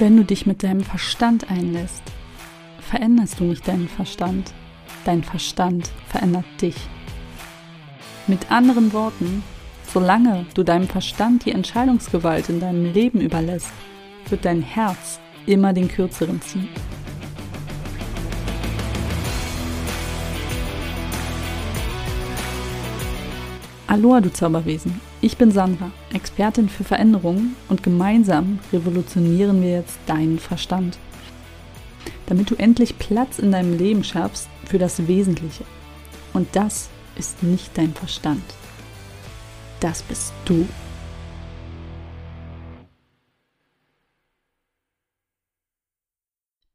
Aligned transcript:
Wenn 0.00 0.16
du 0.16 0.24
dich 0.24 0.46
mit 0.46 0.62
deinem 0.62 0.80
Verstand 0.80 1.50
einlässt, 1.50 2.02
veränderst 2.80 3.38
du 3.38 3.44
nicht 3.44 3.68
deinen 3.68 3.86
Verstand. 3.86 4.54
Dein 5.04 5.22
Verstand 5.22 5.90
verändert 6.08 6.46
dich. 6.62 6.74
Mit 8.26 8.50
anderen 8.50 8.94
Worten, 8.94 9.42
solange 9.92 10.46
du 10.54 10.62
deinem 10.62 10.88
Verstand 10.88 11.44
die 11.44 11.52
Entscheidungsgewalt 11.52 12.48
in 12.48 12.60
deinem 12.60 12.94
Leben 12.94 13.20
überlässt, 13.20 13.74
wird 14.30 14.46
dein 14.46 14.62
Herz 14.62 15.20
immer 15.44 15.74
den 15.74 15.88
kürzeren 15.88 16.40
ziehen. 16.40 16.70
Aloha, 23.86 24.22
du 24.22 24.32
Zauberwesen. 24.32 25.09
Ich 25.22 25.36
bin 25.36 25.52
Sandra, 25.52 25.92
Expertin 26.14 26.70
für 26.70 26.82
Veränderungen 26.82 27.54
und 27.68 27.82
gemeinsam 27.82 28.58
revolutionieren 28.72 29.60
wir 29.60 29.72
jetzt 29.72 29.98
deinen 30.06 30.38
Verstand. 30.38 30.98
Damit 32.24 32.50
du 32.50 32.54
endlich 32.54 32.98
Platz 32.98 33.38
in 33.38 33.52
deinem 33.52 33.76
Leben 33.76 34.02
schaffst 34.02 34.48
für 34.64 34.78
das 34.78 35.06
Wesentliche. 35.08 35.66
Und 36.32 36.56
das 36.56 36.88
ist 37.16 37.42
nicht 37.42 37.76
dein 37.76 37.92
Verstand. 37.92 38.42
Das 39.80 40.02
bist 40.02 40.32
du. 40.46 40.66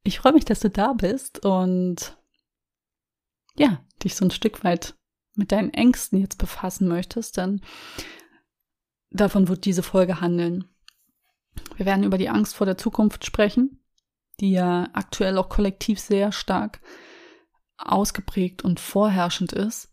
Ich 0.03 0.19
freue 0.19 0.33
mich, 0.33 0.45
dass 0.45 0.59
du 0.59 0.69
da 0.69 0.93
bist 0.93 1.43
und 1.43 2.15
ja, 3.55 3.83
dich 4.03 4.13
so 4.13 4.23
ein 4.23 4.29
Stück 4.29 4.63
weit 4.63 4.93
mit 5.35 5.51
deinen 5.51 5.73
Ängsten 5.73 6.19
jetzt 6.19 6.37
befassen 6.37 6.87
möchtest, 6.87 7.39
dann 7.39 7.61
davon 9.15 9.47
wird 9.47 9.65
diese 9.65 9.83
Folge 9.83 10.21
handeln. 10.21 10.65
Wir 11.77 11.85
werden 11.85 12.03
über 12.03 12.17
die 12.17 12.29
Angst 12.29 12.55
vor 12.55 12.65
der 12.65 12.77
Zukunft 12.77 13.25
sprechen, 13.25 13.79
die 14.39 14.51
ja 14.51 14.89
aktuell 14.93 15.37
auch 15.37 15.49
kollektiv 15.49 15.99
sehr 15.99 16.31
stark 16.31 16.81
ausgeprägt 17.77 18.63
und 18.63 18.79
vorherrschend 18.79 19.53
ist. 19.53 19.91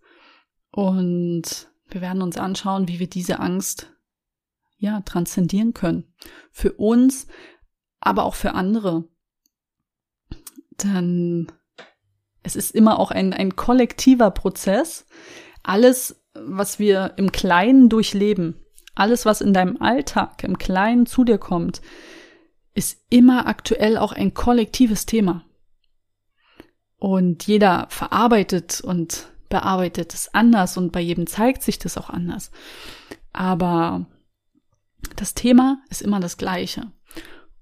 Und 0.70 1.70
wir 1.88 2.00
werden 2.00 2.22
uns 2.22 2.36
anschauen, 2.36 2.88
wie 2.88 2.98
wir 2.98 3.08
diese 3.08 3.38
Angst 3.40 3.92
ja 4.78 5.00
transzendieren 5.00 5.74
können. 5.74 6.12
Für 6.50 6.72
uns, 6.72 7.26
aber 8.00 8.24
auch 8.24 8.34
für 8.34 8.54
andere. 8.54 9.04
Denn 10.82 11.52
es 12.42 12.56
ist 12.56 12.74
immer 12.74 12.98
auch 12.98 13.10
ein, 13.10 13.32
ein 13.32 13.54
kollektiver 13.54 14.30
Prozess. 14.30 15.06
Alles, 15.62 16.24
was 16.34 16.78
wir 16.78 17.14
im 17.16 17.30
Kleinen 17.30 17.88
durchleben, 17.88 18.61
alles, 18.94 19.24
was 19.24 19.40
in 19.40 19.52
deinem 19.52 19.80
Alltag 19.80 20.44
im 20.44 20.58
Kleinen 20.58 21.06
zu 21.06 21.24
dir 21.24 21.38
kommt, 21.38 21.80
ist 22.74 23.04
immer 23.10 23.46
aktuell 23.46 23.96
auch 23.98 24.12
ein 24.12 24.34
kollektives 24.34 25.06
Thema. 25.06 25.44
Und 26.98 27.46
jeder 27.46 27.86
verarbeitet 27.90 28.80
und 28.80 29.28
bearbeitet 29.48 30.14
es 30.14 30.32
anders 30.32 30.76
und 30.76 30.92
bei 30.92 31.00
jedem 31.00 31.26
zeigt 31.26 31.62
sich 31.62 31.78
das 31.78 31.98
auch 31.98 32.08
anders. 32.08 32.50
Aber 33.32 34.06
das 35.16 35.34
Thema 35.34 35.82
ist 35.90 36.02
immer 36.02 36.20
das 36.20 36.36
gleiche. 36.36 36.92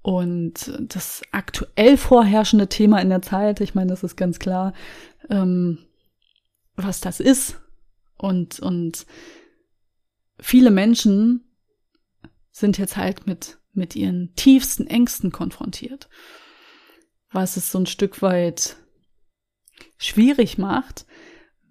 Und 0.01 0.71
das 0.79 1.21
aktuell 1.31 1.97
vorherrschende 1.97 2.67
Thema 2.67 2.99
in 2.99 3.09
der 3.09 3.21
Zeit, 3.21 3.61
ich 3.61 3.75
meine, 3.75 3.89
das 3.89 4.03
ist 4.03 4.15
ganz 4.15 4.39
klar, 4.39 4.73
ähm, 5.29 5.79
was 6.75 7.01
das 7.01 7.19
ist. 7.19 7.59
Und, 8.17 8.59
und 8.59 9.05
viele 10.41 10.71
Menschen 10.71 11.45
sind 12.51 12.77
jetzt 12.77 12.97
halt 12.97 13.27
mit, 13.27 13.59
mit 13.73 13.95
ihren 13.95 14.33
tiefsten 14.35 14.87
Ängsten 14.87 15.31
konfrontiert. 15.31 16.09
Was 17.31 17.55
es 17.55 17.71
so 17.71 17.79
ein 17.79 17.85
Stück 17.85 18.21
weit 18.21 18.75
schwierig 19.97 20.57
macht, 20.57 21.05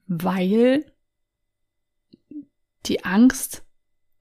weil 0.06 0.90
die 2.86 3.04
Angst 3.04 3.62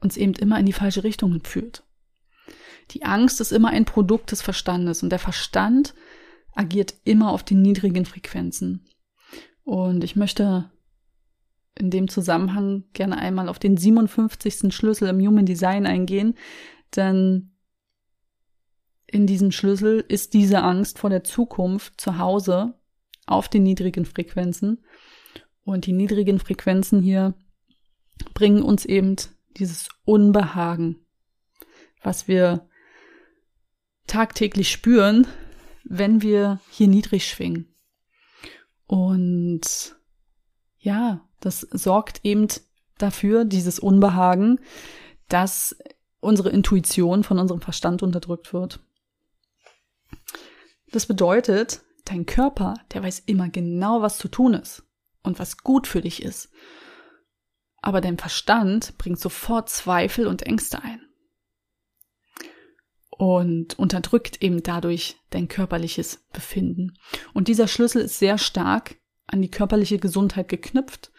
uns 0.02 0.18
eben 0.18 0.34
immer 0.34 0.59
in 0.59 0.66
die 0.66 0.74
falsche 0.74 1.04
Richtung 1.04 1.42
führt. 1.44 1.84
Die 2.92 3.04
Angst 3.04 3.40
ist 3.40 3.52
immer 3.52 3.70
ein 3.70 3.86
Produkt 3.86 4.32
des 4.32 4.42
Verstandes 4.42 5.04
und 5.04 5.12
der 5.12 5.20
Verstand 5.20 5.94
agiert 6.54 6.96
immer 7.04 7.32
auf 7.32 7.44
den 7.44 7.62
niedrigen 7.62 8.06
Frequenzen. 8.06 8.86
Und 9.64 10.04
ich 10.04 10.16
möchte 10.16 10.72
in 11.79 11.90
dem 11.90 12.07
Zusammenhang 12.07 12.84
gerne 12.94 13.17
einmal 13.17 13.50
auf 13.50 13.59
den 13.59 13.78
57. 13.78 14.73
Schlüssel 14.73 15.09
im 15.09 15.19
Human 15.19 15.45
Design 15.45 15.85
eingehen, 15.85 16.35
denn 16.95 17.51
in 19.07 19.25
diesem 19.25 19.51
Schlüssel 19.51 20.03
ist 20.07 20.34
diese 20.34 20.62
Angst 20.62 21.00
vor 21.00 21.09
der 21.09 21.23
Zukunft 21.23 22.00
zu 22.00 22.19
Hause 22.19 22.75
auf 23.25 23.47
den 23.47 23.63
niedrigen 23.63 24.06
Frequenzen. 24.06 24.84
Und 25.63 25.85
die 25.85 25.94
niedrigen 25.94 26.40
Frequenzen 26.40 27.01
hier 27.01 27.34
bringen 28.34 28.61
uns 28.61 28.85
eben 28.85 29.16
dieses 29.57 29.90
Unbehagen, 30.06 31.06
was 32.03 32.28
wir 32.28 32.67
tagtäglich 34.07 34.72
spüren, 34.72 35.28
wenn 35.84 36.22
wir 36.22 36.59
hier 36.69 36.88
niedrig 36.88 37.28
schwingen. 37.28 37.73
Und 38.88 39.96
ja, 40.78 41.28
das 41.40 41.62
sorgt 41.62 42.22
eben 42.24 42.48
dafür, 42.98 43.46
dieses 43.46 43.80
Unbehagen, 43.80 44.60
dass 45.28 45.78
unsere 46.20 46.50
Intuition 46.50 47.24
von 47.24 47.40
unserem 47.40 47.62
Verstand 47.62 48.04
unterdrückt 48.04 48.54
wird. 48.54 48.80
Das 50.92 51.06
bedeutet, 51.06 51.82
dein 52.06 52.26
Körper, 52.26 52.74
der 52.94 53.04
weiß 53.04 53.20
immer 53.26 53.50
genau, 53.50 54.02
was 54.02 54.18
zu 54.18 54.28
tun 54.28 54.54
ist 54.54 54.84
und 55.24 55.40
was 55.40 55.58
gut 55.58 55.88
für 55.88 56.02
dich 56.02 56.24
ist. 56.24 56.50
Aber 57.82 58.02
dein 58.02 58.18
Verstand 58.18 58.98
bringt 58.98 59.20
sofort 59.20 59.70
Zweifel 59.70 60.28
und 60.28 60.44
Ängste 60.44 60.84
ein 60.84 61.02
und 63.20 63.78
unterdrückt 63.78 64.42
eben 64.42 64.64
dadurch 64.64 65.18
dein 65.30 65.50
körperliches 65.50 66.26
Befinden. 66.32 66.94
Und 67.34 67.50
dieser 67.50 67.68
Schlüssel 67.68 68.02
ist 68.02 68.18
sehr 68.18 68.38
stark 68.38 68.96
an 69.31 69.41
die 69.41 69.51
körperliche 69.51 70.00
Gesundheit 70.00 70.50
geknüpft. 70.50 71.12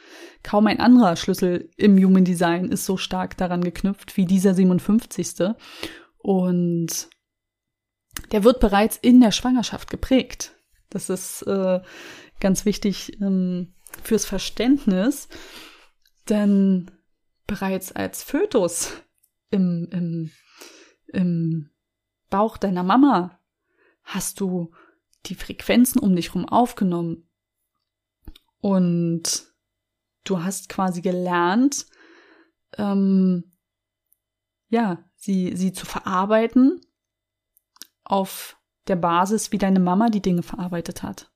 Kaum 0.43 0.67
ein 0.67 0.81
anderer 0.81 1.17
Schlüssel 1.17 1.71
im 1.77 1.97
Human 1.97 2.25
Design 2.25 2.67
ist 2.67 2.85
so 2.85 2.97
stark 2.97 3.37
daran 3.37 3.63
geknüpft 3.63 4.17
wie 4.17 4.27
dieser 4.27 4.55
57. 4.55 5.55
Und 6.19 7.09
der 8.33 8.45
wird 8.45 8.61
bereits 8.61 8.97
in 8.97 9.21
der 9.21 9.33
Schwangerschaft 9.33 9.91
geprägt. 9.91 10.55
Das 10.89 11.09
ist 11.09 11.43
äh, 11.43 11.81
ganz 12.41 12.65
wichtig 12.65 13.21
ähm, 13.21 13.75
fürs 14.03 14.25
Verständnis, 14.25 15.29
denn 16.29 16.91
bereits 17.47 17.93
als 17.93 18.23
Fötus 18.23 18.93
im, 19.51 19.89
im, 19.91 20.31
im 21.13 21.71
Bauch 22.29 22.57
deiner 22.57 22.83
Mama 22.83 23.39
hast 24.03 24.41
du 24.41 24.73
die 25.27 25.35
Frequenzen 25.35 26.01
um 26.01 26.17
dich 26.17 26.29
herum 26.29 26.49
aufgenommen 26.49 27.30
und 28.61 29.45
du 30.25 30.43
hast 30.43 30.69
quasi 30.69 31.01
gelernt, 31.01 31.87
ähm, 32.77 33.53
ja, 34.69 35.05
sie, 35.17 35.57
sie 35.57 35.73
zu 35.73 35.87
verarbeiten 35.87 36.81
auf 38.05 38.57
der 38.87 38.97
Basis, 38.97 39.53
wie 39.53 39.59
deine 39.59 39.81
Mama 39.81 40.09
die 40.09 40.23
Dinge 40.23 40.43
verarbeitet 40.43 41.03
hat. 41.03 41.31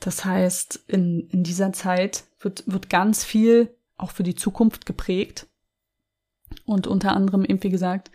Das 0.00 0.24
heißt, 0.24 0.84
in, 0.86 1.28
in 1.30 1.42
dieser 1.42 1.72
Zeit 1.72 2.24
wird, 2.40 2.64
wird 2.66 2.88
ganz 2.88 3.24
viel 3.24 3.76
auch 3.96 4.12
für 4.12 4.22
die 4.22 4.36
Zukunft 4.36 4.86
geprägt. 4.86 5.48
Und 6.64 6.86
unter 6.86 7.14
anderem 7.14 7.44
eben, 7.44 7.62
wie 7.62 7.70
gesagt, 7.70 8.10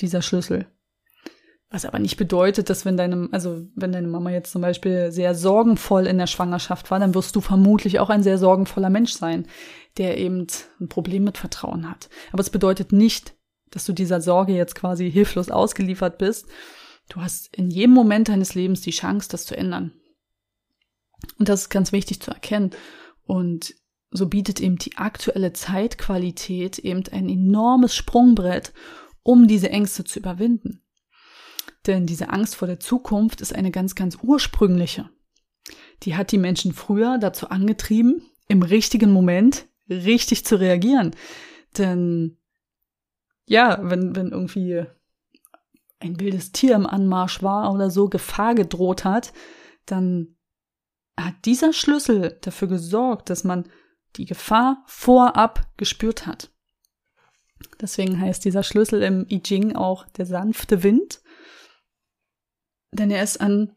dieser 0.00 0.22
Schlüssel. 0.22 0.66
Was 1.72 1.86
aber 1.86 1.98
nicht 1.98 2.18
bedeutet, 2.18 2.68
dass 2.68 2.84
wenn 2.84 2.98
deine, 2.98 3.30
also 3.32 3.66
wenn 3.74 3.92
deine 3.92 4.06
Mama 4.06 4.30
jetzt 4.30 4.52
zum 4.52 4.60
Beispiel 4.60 5.10
sehr 5.10 5.34
sorgenvoll 5.34 6.06
in 6.06 6.18
der 6.18 6.26
Schwangerschaft 6.26 6.90
war, 6.90 7.00
dann 7.00 7.14
wirst 7.14 7.34
du 7.34 7.40
vermutlich 7.40 7.98
auch 7.98 8.10
ein 8.10 8.22
sehr 8.22 8.36
sorgenvoller 8.36 8.90
Mensch 8.90 9.14
sein, 9.14 9.46
der 9.96 10.18
eben 10.18 10.46
ein 10.80 10.88
Problem 10.88 11.24
mit 11.24 11.38
Vertrauen 11.38 11.90
hat. 11.90 12.10
Aber 12.30 12.42
es 12.42 12.50
bedeutet 12.50 12.92
nicht, 12.92 13.34
dass 13.70 13.86
du 13.86 13.94
dieser 13.94 14.20
Sorge 14.20 14.52
jetzt 14.52 14.74
quasi 14.74 15.10
hilflos 15.10 15.50
ausgeliefert 15.50 16.18
bist. 16.18 16.46
Du 17.08 17.22
hast 17.22 17.56
in 17.56 17.70
jedem 17.70 17.94
Moment 17.94 18.28
deines 18.28 18.54
Lebens 18.54 18.82
die 18.82 18.90
Chance, 18.90 19.30
das 19.30 19.46
zu 19.46 19.56
ändern. 19.56 19.92
Und 21.38 21.48
das 21.48 21.62
ist 21.62 21.68
ganz 21.70 21.90
wichtig 21.90 22.20
zu 22.20 22.32
erkennen. 22.32 22.72
Und 23.24 23.74
so 24.10 24.28
bietet 24.28 24.60
eben 24.60 24.76
die 24.76 24.98
aktuelle 24.98 25.54
Zeitqualität 25.54 26.78
eben 26.80 27.02
ein 27.12 27.30
enormes 27.30 27.94
Sprungbrett, 27.96 28.74
um 29.22 29.48
diese 29.48 29.70
Ängste 29.70 30.04
zu 30.04 30.18
überwinden. 30.18 30.81
Denn 31.86 32.06
diese 32.06 32.30
Angst 32.30 32.54
vor 32.54 32.68
der 32.68 32.80
Zukunft 32.80 33.40
ist 33.40 33.54
eine 33.54 33.70
ganz, 33.70 33.94
ganz 33.94 34.18
ursprüngliche. 34.22 35.10
Die 36.04 36.16
hat 36.16 36.32
die 36.32 36.38
Menschen 36.38 36.72
früher 36.72 37.18
dazu 37.18 37.48
angetrieben, 37.48 38.22
im 38.48 38.62
richtigen 38.62 39.12
Moment 39.12 39.66
richtig 39.88 40.44
zu 40.44 40.56
reagieren. 40.56 41.14
Denn 41.78 42.38
ja, 43.46 43.78
wenn, 43.82 44.14
wenn 44.14 44.30
irgendwie 44.30 44.84
ein 46.00 46.18
wildes 46.20 46.52
Tier 46.52 46.74
im 46.74 46.86
Anmarsch 46.86 47.42
war 47.42 47.72
oder 47.72 47.90
so 47.90 48.08
Gefahr 48.08 48.54
gedroht 48.54 49.04
hat, 49.04 49.32
dann 49.86 50.36
hat 51.18 51.34
dieser 51.44 51.72
Schlüssel 51.72 52.38
dafür 52.40 52.68
gesorgt, 52.68 53.30
dass 53.30 53.44
man 53.44 53.68
die 54.16 54.24
Gefahr 54.24 54.82
vorab 54.86 55.68
gespürt 55.76 56.26
hat. 56.26 56.50
Deswegen 57.80 58.20
heißt 58.20 58.44
dieser 58.44 58.62
Schlüssel 58.62 59.02
im 59.02 59.26
I 59.28 59.40
Ching 59.42 59.76
auch 59.76 60.06
der 60.08 60.26
sanfte 60.26 60.82
Wind, 60.82 61.22
denn 62.92 63.10
er 63.10 63.22
ist 63.22 63.40
an, 63.40 63.74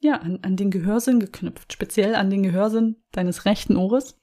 ja, 0.00 0.16
an, 0.20 0.38
an 0.42 0.56
den 0.56 0.70
Gehörsinn 0.70 1.18
geknüpft, 1.18 1.72
speziell 1.72 2.14
an 2.14 2.30
den 2.30 2.42
Gehörsinn 2.42 3.02
deines 3.12 3.44
rechten 3.44 3.76
Ohres. 3.76 4.20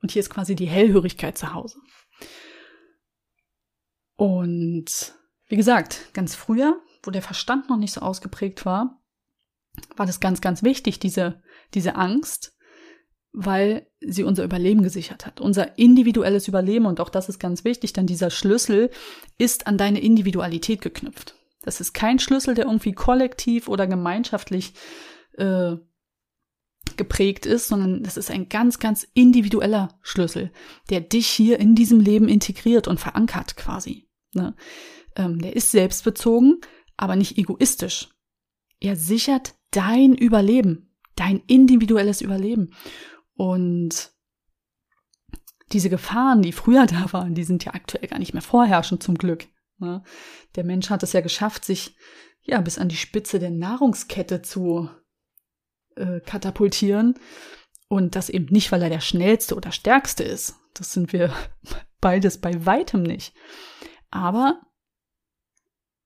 Und 0.00 0.12
hier 0.12 0.20
ist 0.20 0.30
quasi 0.30 0.54
die 0.54 0.66
Hellhörigkeit 0.66 1.36
zu 1.36 1.52
Hause. 1.52 1.78
Und 4.16 5.14
wie 5.48 5.56
gesagt, 5.56 6.12
ganz 6.14 6.34
früher, 6.34 6.80
wo 7.02 7.10
der 7.10 7.22
Verstand 7.22 7.68
noch 7.68 7.76
nicht 7.76 7.92
so 7.92 8.00
ausgeprägt 8.00 8.64
war, 8.64 9.02
war 9.96 10.06
das 10.06 10.20
ganz, 10.20 10.40
ganz 10.40 10.62
wichtig, 10.62 10.98
diese, 10.98 11.42
diese 11.74 11.96
Angst, 11.96 12.56
weil 13.32 13.90
sie 14.00 14.24
unser 14.24 14.44
Überleben 14.44 14.82
gesichert 14.82 15.26
hat. 15.26 15.40
Unser 15.40 15.78
individuelles 15.78 16.48
Überleben, 16.48 16.86
und 16.86 17.00
auch 17.00 17.10
das 17.10 17.28
ist 17.28 17.38
ganz 17.38 17.64
wichtig, 17.64 17.92
denn 17.92 18.06
dieser 18.06 18.30
Schlüssel 18.30 18.90
ist 19.36 19.66
an 19.66 19.76
deine 19.76 20.00
Individualität 20.00 20.80
geknüpft. 20.80 21.35
Das 21.66 21.80
ist 21.80 21.92
kein 21.92 22.18
Schlüssel, 22.20 22.54
der 22.54 22.66
irgendwie 22.66 22.92
kollektiv 22.92 23.66
oder 23.68 23.88
gemeinschaftlich 23.88 24.74
äh, 25.36 25.76
geprägt 26.96 27.44
ist, 27.44 27.66
sondern 27.66 28.04
das 28.04 28.16
ist 28.16 28.30
ein 28.30 28.48
ganz, 28.48 28.78
ganz 28.78 29.06
individueller 29.14 29.98
Schlüssel, 30.00 30.52
der 30.90 31.00
dich 31.00 31.26
hier 31.26 31.58
in 31.58 31.74
diesem 31.74 31.98
Leben 31.98 32.28
integriert 32.28 32.86
und 32.86 33.00
verankert 33.00 33.56
quasi. 33.56 34.08
Ne? 34.32 34.54
Ähm, 35.16 35.40
der 35.40 35.56
ist 35.56 35.72
selbstbezogen, 35.72 36.60
aber 36.96 37.16
nicht 37.16 37.36
egoistisch. 37.36 38.10
Er 38.78 38.94
sichert 38.94 39.56
dein 39.72 40.14
Überleben, 40.14 40.94
dein 41.16 41.42
individuelles 41.48 42.20
Überleben. 42.20 42.74
Und 43.34 44.12
diese 45.72 45.90
Gefahren, 45.90 46.42
die 46.42 46.52
früher 46.52 46.86
da 46.86 47.12
waren, 47.12 47.34
die 47.34 47.44
sind 47.44 47.64
ja 47.64 47.74
aktuell 47.74 48.06
gar 48.08 48.20
nicht 48.20 48.34
mehr 48.34 48.42
vorherrschend 48.42 49.02
zum 49.02 49.18
Glück. 49.18 49.48
Ne? 49.78 50.02
Der 50.54 50.64
Mensch 50.64 50.90
hat 50.90 51.02
es 51.02 51.12
ja 51.12 51.20
geschafft, 51.20 51.64
sich 51.64 51.96
ja 52.42 52.60
bis 52.60 52.78
an 52.78 52.88
die 52.88 52.96
Spitze 52.96 53.38
der 53.38 53.50
Nahrungskette 53.50 54.42
zu 54.42 54.88
äh, 55.96 56.20
katapultieren. 56.20 57.18
Und 57.88 58.16
das 58.16 58.30
eben 58.30 58.46
nicht, 58.46 58.72
weil 58.72 58.82
er 58.82 58.90
der 58.90 59.00
schnellste 59.00 59.54
oder 59.54 59.70
stärkste 59.70 60.24
ist. 60.24 60.56
Das 60.74 60.92
sind 60.92 61.12
wir 61.12 61.32
beides 62.00 62.40
bei 62.40 62.66
weitem 62.66 63.02
nicht. 63.02 63.34
Aber 64.10 64.60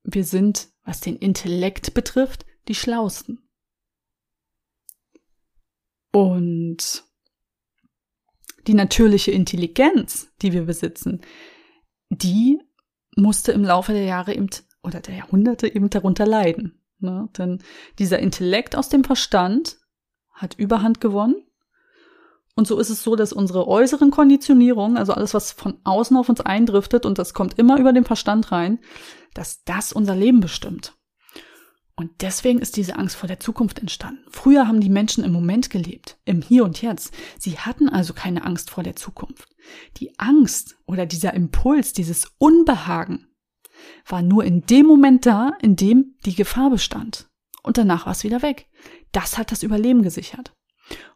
wir 0.02 0.25
sind, 0.25 0.69
was 0.84 1.00
den 1.00 1.16
Intellekt 1.16 1.94
betrifft, 1.94 2.44
die 2.69 2.75
Schlausten. 2.75 3.49
Und 6.12 7.05
die 8.66 8.75
natürliche 8.75 9.31
Intelligenz, 9.31 10.32
die 10.43 10.52
wir 10.52 10.64
besitzen, 10.64 11.23
die 12.08 12.61
musste 13.16 13.52
im 13.52 13.64
Laufe 13.64 13.92
der 13.92 14.04
Jahre 14.04 14.34
eben 14.34 14.48
oder 14.82 15.00
der 15.00 15.14
Jahrhunderte 15.14 15.72
eben 15.74 15.90
darunter 15.90 16.26
leiden. 16.26 16.80
Ne? 17.00 17.28
Denn 17.36 17.62
dieser 17.98 18.18
Intellekt 18.18 18.76
aus 18.76 18.88
dem 18.88 19.04
Verstand 19.04 19.78
hat 20.32 20.54
Überhand 20.54 21.00
gewonnen. 21.00 21.36
Und 22.56 22.66
so 22.66 22.78
ist 22.78 22.90
es 22.90 23.02
so, 23.02 23.16
dass 23.16 23.32
unsere 23.32 23.66
äußeren 23.68 24.10
Konditionierungen, 24.10 24.96
also 24.96 25.12
alles, 25.12 25.34
was 25.34 25.52
von 25.52 25.78
außen 25.84 26.16
auf 26.16 26.28
uns 26.28 26.40
eindriftet 26.40 27.06
und 27.06 27.18
das 27.18 27.32
kommt 27.32 27.58
immer 27.58 27.78
über 27.78 27.92
den 27.92 28.04
Verstand 28.04 28.52
rein, 28.52 28.80
dass 29.34 29.62
das 29.64 29.92
unser 29.92 30.16
Leben 30.16 30.40
bestimmt. 30.40 30.94
Und 32.00 32.23
deswegen 32.23 32.61
ist 32.61 32.79
diese 32.79 32.97
Angst 32.97 33.14
vor 33.14 33.26
der 33.26 33.41
Zukunft 33.41 33.79
entstanden. 33.79 34.25
Früher 34.31 34.67
haben 34.67 34.81
die 34.81 34.88
Menschen 34.88 35.23
im 35.23 35.32
Moment 35.32 35.69
gelebt, 35.69 36.17
im 36.25 36.41
Hier 36.41 36.64
und 36.64 36.81
Jetzt. 36.81 37.12
Sie 37.38 37.58
hatten 37.58 37.91
also 37.91 38.14
keine 38.14 38.43
Angst 38.47 38.70
vor 38.70 38.82
der 38.82 38.97
Zukunft. 38.97 39.55
Die 39.99 40.19
Angst 40.19 40.79
oder 40.87 41.05
dieser 41.05 41.35
Impuls, 41.35 41.93
dieses 41.93 42.32
Unbehagen 42.38 43.29
war 44.06 44.23
nur 44.23 44.44
in 44.44 44.62
dem 44.62 44.87
Moment 44.87 45.26
da, 45.26 45.52
in 45.61 45.76
dem 45.76 46.14
die 46.25 46.35
Gefahr 46.35 46.70
bestand. 46.70 47.29
Und 47.62 47.76
danach 47.76 48.06
war 48.06 48.12
es 48.12 48.25
wieder 48.25 48.41
weg. 48.41 48.70
Das 49.12 49.37
hat 49.37 49.52
das 49.52 49.62
Überleben 49.62 50.00
gesichert. 50.02 50.55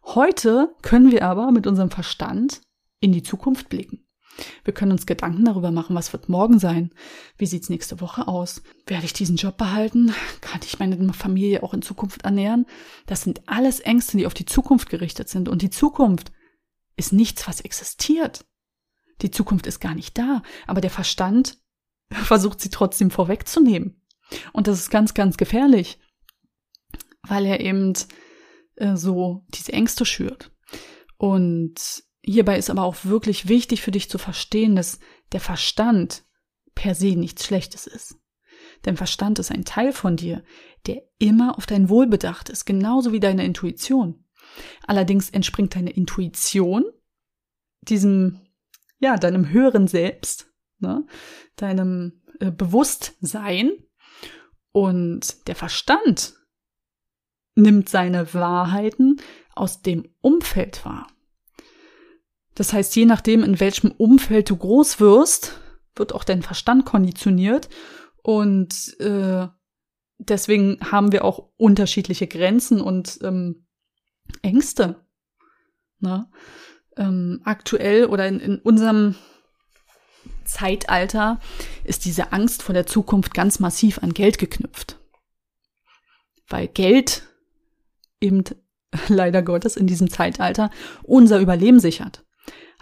Heute 0.05 0.75
können 0.83 1.11
wir 1.11 1.25
aber 1.25 1.51
mit 1.51 1.67
unserem 1.67 1.91
Verstand 1.91 2.61
in 3.01 3.13
die 3.13 3.23
Zukunft 3.23 3.71
blicken. 3.71 4.04
Wir 4.65 4.75
können 4.75 4.93
uns 4.93 5.07
Gedanken 5.07 5.45
darüber 5.45 5.71
machen, 5.71 5.95
was 5.95 6.13
wird 6.13 6.29
morgen 6.29 6.59
sein? 6.59 6.91
Wie 7.39 7.47
sieht's 7.47 7.69
nächste 7.69 8.01
Woche 8.01 8.27
aus? 8.29 8.63
Werde 8.87 9.05
ich 9.05 9.13
diesen 9.13 9.37
Job 9.37 9.57
behalten? 9.57 10.15
Kann 10.41 10.61
ich 10.65 10.79
meine 10.79 11.13
Familie 11.13 11.63
auch 11.63 11.75
in 11.75 11.83
Zukunft 11.83 12.23
ernähren? 12.23 12.67
Das 13.07 13.23
sind 13.23 13.49
alles 13.49 13.81
Ängste, 13.81 14.17
die 14.17 14.27
auf 14.27 14.35
die 14.35 14.47
Zukunft 14.47 14.91
gerichtet 14.91 15.29
sind. 15.29 15.49
Und 15.49 15.63
die 15.63 15.71
Zukunft 15.71 16.33
ist 16.97 17.13
nichts, 17.13 17.47
was 17.47 17.61
existiert. 17.61 18.45
Die 19.23 19.31
Zukunft 19.31 19.67
ist 19.67 19.81
gar 19.81 19.95
nicht 19.95 20.19
da. 20.19 20.43
Aber 20.67 20.81
der 20.81 20.91
Verstand 20.91 21.59
versucht 22.11 22.61
sie 22.61 22.71
trotzdem 22.71 23.11
vorwegzunehmen. 23.11 24.01
Und 24.53 24.67
das 24.67 24.79
ist 24.79 24.91
ganz, 24.91 25.15
ganz 25.15 25.37
gefährlich, 25.37 25.99
weil 27.23 27.47
er 27.47 27.61
eben 27.61 27.93
äh, 28.77 28.97
so 28.97 29.45
diese 29.51 29.73
Ängste 29.73 30.05
schürt. 30.05 30.51
Und 31.17 32.04
Hierbei 32.25 32.57
ist 32.57 32.71
aber 32.71 32.85
auch 32.85 33.05
wirklich 33.05 33.49
wichtig 33.49 33.83
für 33.83 33.91
dich 33.91 34.09
zu 34.09 34.19
verstehen, 34.19 34.77
dass 34.77 34.99
der 35.33 35.41
Verstand 35.41 36.25
per 36.75 36.95
se 36.95 37.17
nichts 37.17 37.45
Schlechtes 37.45 37.87
ist. 37.87 38.17
Denn 38.85 38.97
Verstand 38.97 39.39
ist 39.39 39.51
ein 39.51 39.65
Teil 39.65 39.93
von 39.93 40.17
dir, 40.17 40.43
der 40.87 41.03
immer 41.19 41.59
auf 41.59 41.67
dein 41.67 41.89
Wohl 41.89 42.07
bedacht 42.07 42.49
ist, 42.49 42.65
genauso 42.65 43.13
wie 43.13 43.21
deine 43.21 43.45
Intuition. 43.45 44.25
Allerdings 44.87 45.31
entspringt 45.31 45.75
deine 45.75 45.91
Intuition 45.91 46.85
diesem, 47.83 48.41
ja, 48.99 49.17
deinem 49.17 49.51
höheren 49.51 49.87
Selbst, 49.87 50.51
ne, 50.79 51.07
deinem 51.57 52.23
äh, 52.41 52.51
Bewusstsein 52.51 53.73
und 54.73 55.47
der 55.47 55.57
Verstand 55.57 56.35
nimmt 57.55 57.89
seine 57.89 58.33
Wahrheiten 58.33 59.21
aus 59.55 59.83
dem 59.83 60.09
Umfeld 60.21 60.85
wahr. 60.85 61.07
Das 62.55 62.73
heißt, 62.73 62.95
je 62.97 63.05
nachdem, 63.05 63.43
in 63.43 63.59
welchem 63.61 63.91
Umfeld 63.91 64.51
du 64.51 64.57
groß 64.57 65.01
wirst, 65.01 65.61
wird 65.97 66.15
auch 66.15 66.25
dein 66.25 66.43
Verstand 66.43 66.85
konditioniert. 66.85 67.69
Und 68.23 68.99
äh, 69.01 69.49
deswegen 70.19 70.79
haben 70.81 71.13
wir 71.13 71.25
auch 71.25 71.51
unterschiedliche 71.57 72.27
Grenzen 72.27 72.81
und 72.81 73.19
ähm, 73.23 73.67
Ängste. 74.43 75.05
Ne? 75.99 76.29
Ähm, 76.97 77.41
aktuell 77.45 78.07
oder 78.07 78.27
in, 78.29 78.41
in 78.41 78.59
unserem 78.59 79.17
Zeitalter 80.45 81.41
ist 81.85 82.05
diese 82.05 82.33
Angst 82.33 82.63
vor 82.63 82.73
der 82.73 82.87
Zukunft 82.87 83.35
ganz 83.35 83.59
massiv 83.59 83.99
an 84.03 84.15
Geld 84.15 84.39
geknüpft. 84.39 84.99
Weil 86.49 86.69
Geld 86.69 87.27
eben 88.21 88.45
leider 89.09 89.43
Gottes 89.43 89.77
in 89.77 89.87
diesem 89.87 90.09
Zeitalter 90.09 90.71
unser 91.03 91.41
Überleben 91.41 91.81
sichert. 91.81 92.24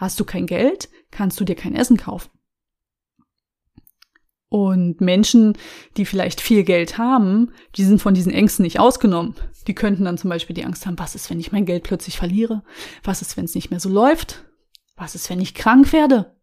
Hast 0.02 0.18
du 0.18 0.24
kein 0.24 0.48
Geld, 0.48 0.88
kannst 1.12 1.38
du 1.38 1.44
dir 1.44 1.54
kein 1.54 1.76
Essen 1.76 1.96
kaufen. 1.96 2.28
Und 4.48 5.00
Menschen, 5.00 5.56
die 5.96 6.04
vielleicht 6.04 6.40
viel 6.40 6.64
Geld 6.64 6.98
haben, 6.98 7.52
die 7.76 7.84
sind 7.84 8.02
von 8.02 8.12
diesen 8.12 8.32
Ängsten 8.32 8.64
nicht 8.64 8.80
ausgenommen. 8.80 9.36
Die 9.68 9.76
könnten 9.76 10.04
dann 10.04 10.18
zum 10.18 10.28
Beispiel 10.28 10.54
die 10.54 10.64
Angst 10.64 10.86
haben, 10.86 10.98
was 10.98 11.14
ist, 11.14 11.30
wenn 11.30 11.38
ich 11.38 11.52
mein 11.52 11.66
Geld 11.66 11.84
plötzlich 11.84 12.16
verliere? 12.16 12.64
Was 13.04 13.22
ist, 13.22 13.36
wenn 13.36 13.44
es 13.44 13.54
nicht 13.54 13.70
mehr 13.70 13.78
so 13.78 13.88
läuft? 13.88 14.44
Was 14.96 15.14
ist, 15.14 15.30
wenn 15.30 15.40
ich 15.40 15.54
krank 15.54 15.92
werde? 15.92 16.34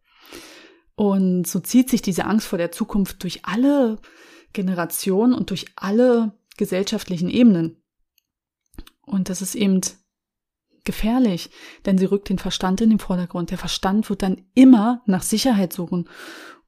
Und 0.96 1.46
so 1.46 1.60
zieht 1.60 1.90
sich 1.90 2.02
diese 2.02 2.24
Angst 2.24 2.48
vor 2.48 2.58
der 2.58 2.72
Zukunft 2.72 3.22
durch 3.24 3.44
alle 3.44 4.00
Generationen 4.54 5.34
und 5.34 5.50
durch 5.50 5.66
alle 5.76 6.32
gesellschaftlichen 6.56 7.30
Ebenen. 7.30 7.84
Und 9.02 9.28
das 9.28 9.42
ist 9.42 9.56
eben 9.56 9.82
gefährlich, 10.90 11.52
denn 11.86 12.00
sie 12.00 12.06
rückt 12.06 12.30
den 12.30 12.40
Verstand 12.40 12.82
in 12.82 12.90
den 12.90 12.98
Vordergrund. 12.98 13.52
Der 13.52 13.60
Verstand 13.60 14.10
wird 14.10 14.24
dann 14.24 14.42
immer 14.56 15.04
nach 15.06 15.22
Sicherheit 15.22 15.72
suchen. 15.72 16.10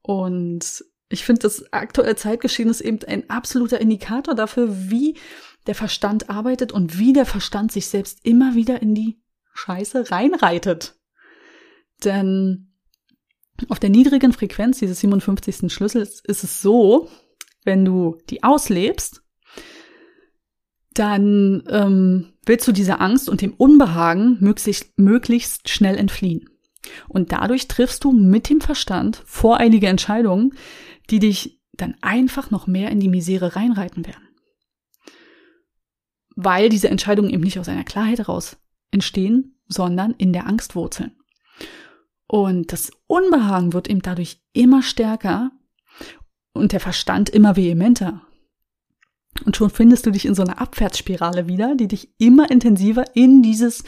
Und 0.03 0.85
ich 1.09 1.25
finde, 1.25 1.41
das 1.41 1.73
aktuelle 1.73 2.15
Zeitgeschehen 2.15 2.69
ist 2.69 2.81
eben 2.81 2.99
ein 3.07 3.27
absoluter 3.31 3.81
Indikator 3.81 4.35
dafür, 4.35 4.91
wie 4.91 5.17
der 5.65 5.73
Verstand 5.73 6.29
arbeitet 6.29 6.71
und 6.71 6.99
wie 6.99 7.13
der 7.13 7.25
Verstand 7.25 7.71
sich 7.71 7.87
selbst 7.87 8.19
immer 8.21 8.53
wieder 8.53 8.79
in 8.83 8.93
die 8.93 9.19
Scheiße 9.55 10.11
reinreitet. 10.11 10.99
Denn 12.03 12.75
auf 13.69 13.79
der 13.79 13.89
niedrigen 13.89 14.33
Frequenz 14.33 14.77
dieses 14.77 14.99
57. 14.99 15.73
Schlüssels 15.73 16.21
ist 16.23 16.43
es 16.43 16.61
so, 16.61 17.09
wenn 17.63 17.85
du 17.85 18.19
die 18.29 18.43
auslebst, 18.43 19.23
dann 20.93 21.63
ähm, 21.69 22.30
willst 22.45 22.67
du 22.67 22.71
dieser 22.71 23.01
Angst 23.01 23.29
und 23.29 23.41
dem 23.41 23.53
Unbehagen 23.53 24.37
möglichst, 24.39 24.97
möglichst 24.97 25.69
schnell 25.69 25.97
entfliehen. 25.97 26.49
Und 27.07 27.31
dadurch 27.31 27.67
triffst 27.67 28.03
du 28.03 28.11
mit 28.11 28.49
dem 28.49 28.61
Verstand 28.61 29.21
voreilige 29.25 29.87
Entscheidungen, 29.87 30.53
die 31.09 31.19
dich 31.19 31.61
dann 31.73 31.95
einfach 32.01 32.51
noch 32.51 32.67
mehr 32.67 32.89
in 32.89 32.99
die 32.99 33.09
Misere 33.09 33.55
reinreiten 33.55 34.05
werden. 34.05 34.27
Weil 36.35 36.69
diese 36.69 36.89
Entscheidungen 36.89 37.29
eben 37.29 37.43
nicht 37.43 37.59
aus 37.59 37.69
einer 37.69 37.83
Klarheit 37.83 38.19
heraus 38.19 38.57
entstehen, 38.89 39.59
sondern 39.67 40.11
in 40.11 40.33
der 40.33 40.47
Angst 40.47 40.75
wurzeln. 40.75 41.15
Und 42.27 42.71
das 42.71 42.91
Unbehagen 43.07 43.73
wird 43.73 43.89
eben 43.89 44.01
dadurch 44.01 44.41
immer 44.53 44.81
stärker 44.81 45.51
und 46.53 46.71
der 46.71 46.79
Verstand 46.79 47.29
immer 47.29 47.55
vehementer. 47.55 48.25
Und 49.45 49.55
schon 49.55 49.69
findest 49.69 50.05
du 50.05 50.11
dich 50.11 50.25
in 50.25 50.35
so 50.35 50.43
einer 50.43 50.61
Abwärtsspirale 50.61 51.47
wieder, 51.47 51.75
die 51.75 51.87
dich 51.87 52.13
immer 52.19 52.51
intensiver 52.51 53.15
in 53.15 53.41
dieses 53.41 53.83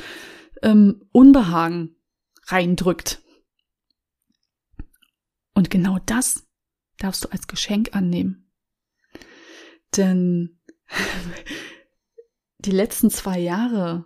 ähm, 0.61 1.03
Unbehagen 1.11 1.95
reindrückt. 2.47 3.21
Und 5.53 5.69
genau 5.69 5.99
das 6.05 6.47
darfst 6.97 7.23
du 7.23 7.29
als 7.29 7.47
Geschenk 7.47 7.95
annehmen. 7.95 8.51
Denn 9.95 10.59
die 12.59 12.71
letzten 12.71 13.09
zwei 13.09 13.39
Jahre 13.39 14.05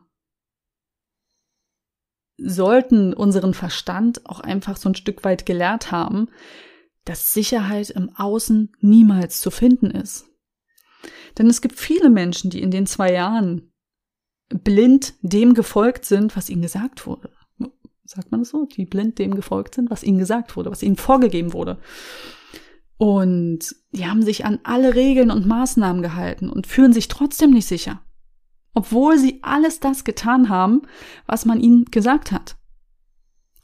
sollten 2.38 3.14
unseren 3.14 3.54
Verstand 3.54 4.26
auch 4.26 4.40
einfach 4.40 4.78
so 4.78 4.90
ein 4.90 4.96
Stück 4.96 5.24
weit 5.24 5.46
gelehrt 5.46 5.92
haben, 5.92 6.30
dass 7.06 7.34
Sicherheit 7.34 7.90
im 7.90 8.16
Außen 8.16 8.76
niemals 8.80 9.40
zu 9.40 9.50
finden 9.50 9.92
ist. 9.92 10.27
Denn 11.38 11.48
es 11.50 11.62
gibt 11.62 11.78
viele 11.80 12.10
Menschen, 12.10 12.50
die 12.50 12.62
in 12.62 12.72
den 12.72 12.86
zwei 12.86 13.12
Jahren 13.12 13.72
blind 14.50 15.14
dem 15.22 15.54
gefolgt 15.54 16.06
sind, 16.06 16.36
was 16.36 16.50
ihnen 16.50 16.62
gesagt 16.62 17.06
wurde. 17.06 17.32
Sagt 18.06 18.32
man 18.32 18.42
das 18.42 18.50
so? 18.50 18.66
Die 18.66 18.86
blind 18.86 19.20
dem 19.20 19.36
gefolgt 19.36 19.76
sind, 19.76 19.90
was 19.90 20.04
ihnen 20.04 20.18
gesagt 20.18 20.56
wurde, 20.56 20.72
was 20.72 20.84
ihnen 20.84 20.96
vorgegeben 20.96 21.54
wurde. 21.54 21.80
Und 22.98 23.76
die 23.92 24.06
haben 24.06 24.24
sich 24.24 24.46
an 24.46 24.60
alle 24.64 24.96
Regeln 24.96 25.30
und 25.30 25.46
Maßnahmen 25.46 26.02
gehalten 26.02 26.50
und 26.50 26.68
fühlen 26.68 26.94
sich 26.94 27.10
trotzdem 27.10 27.52
nicht 27.52 27.68
sicher 27.68 28.02
obwohl 28.78 29.18
sie 29.18 29.40
alles 29.42 29.80
das 29.80 30.04
getan 30.04 30.50
haben, 30.50 30.84
was 31.26 31.46
man 31.46 31.60
ihnen 31.60 31.86
gesagt 31.86 32.32
hat. 32.32 32.57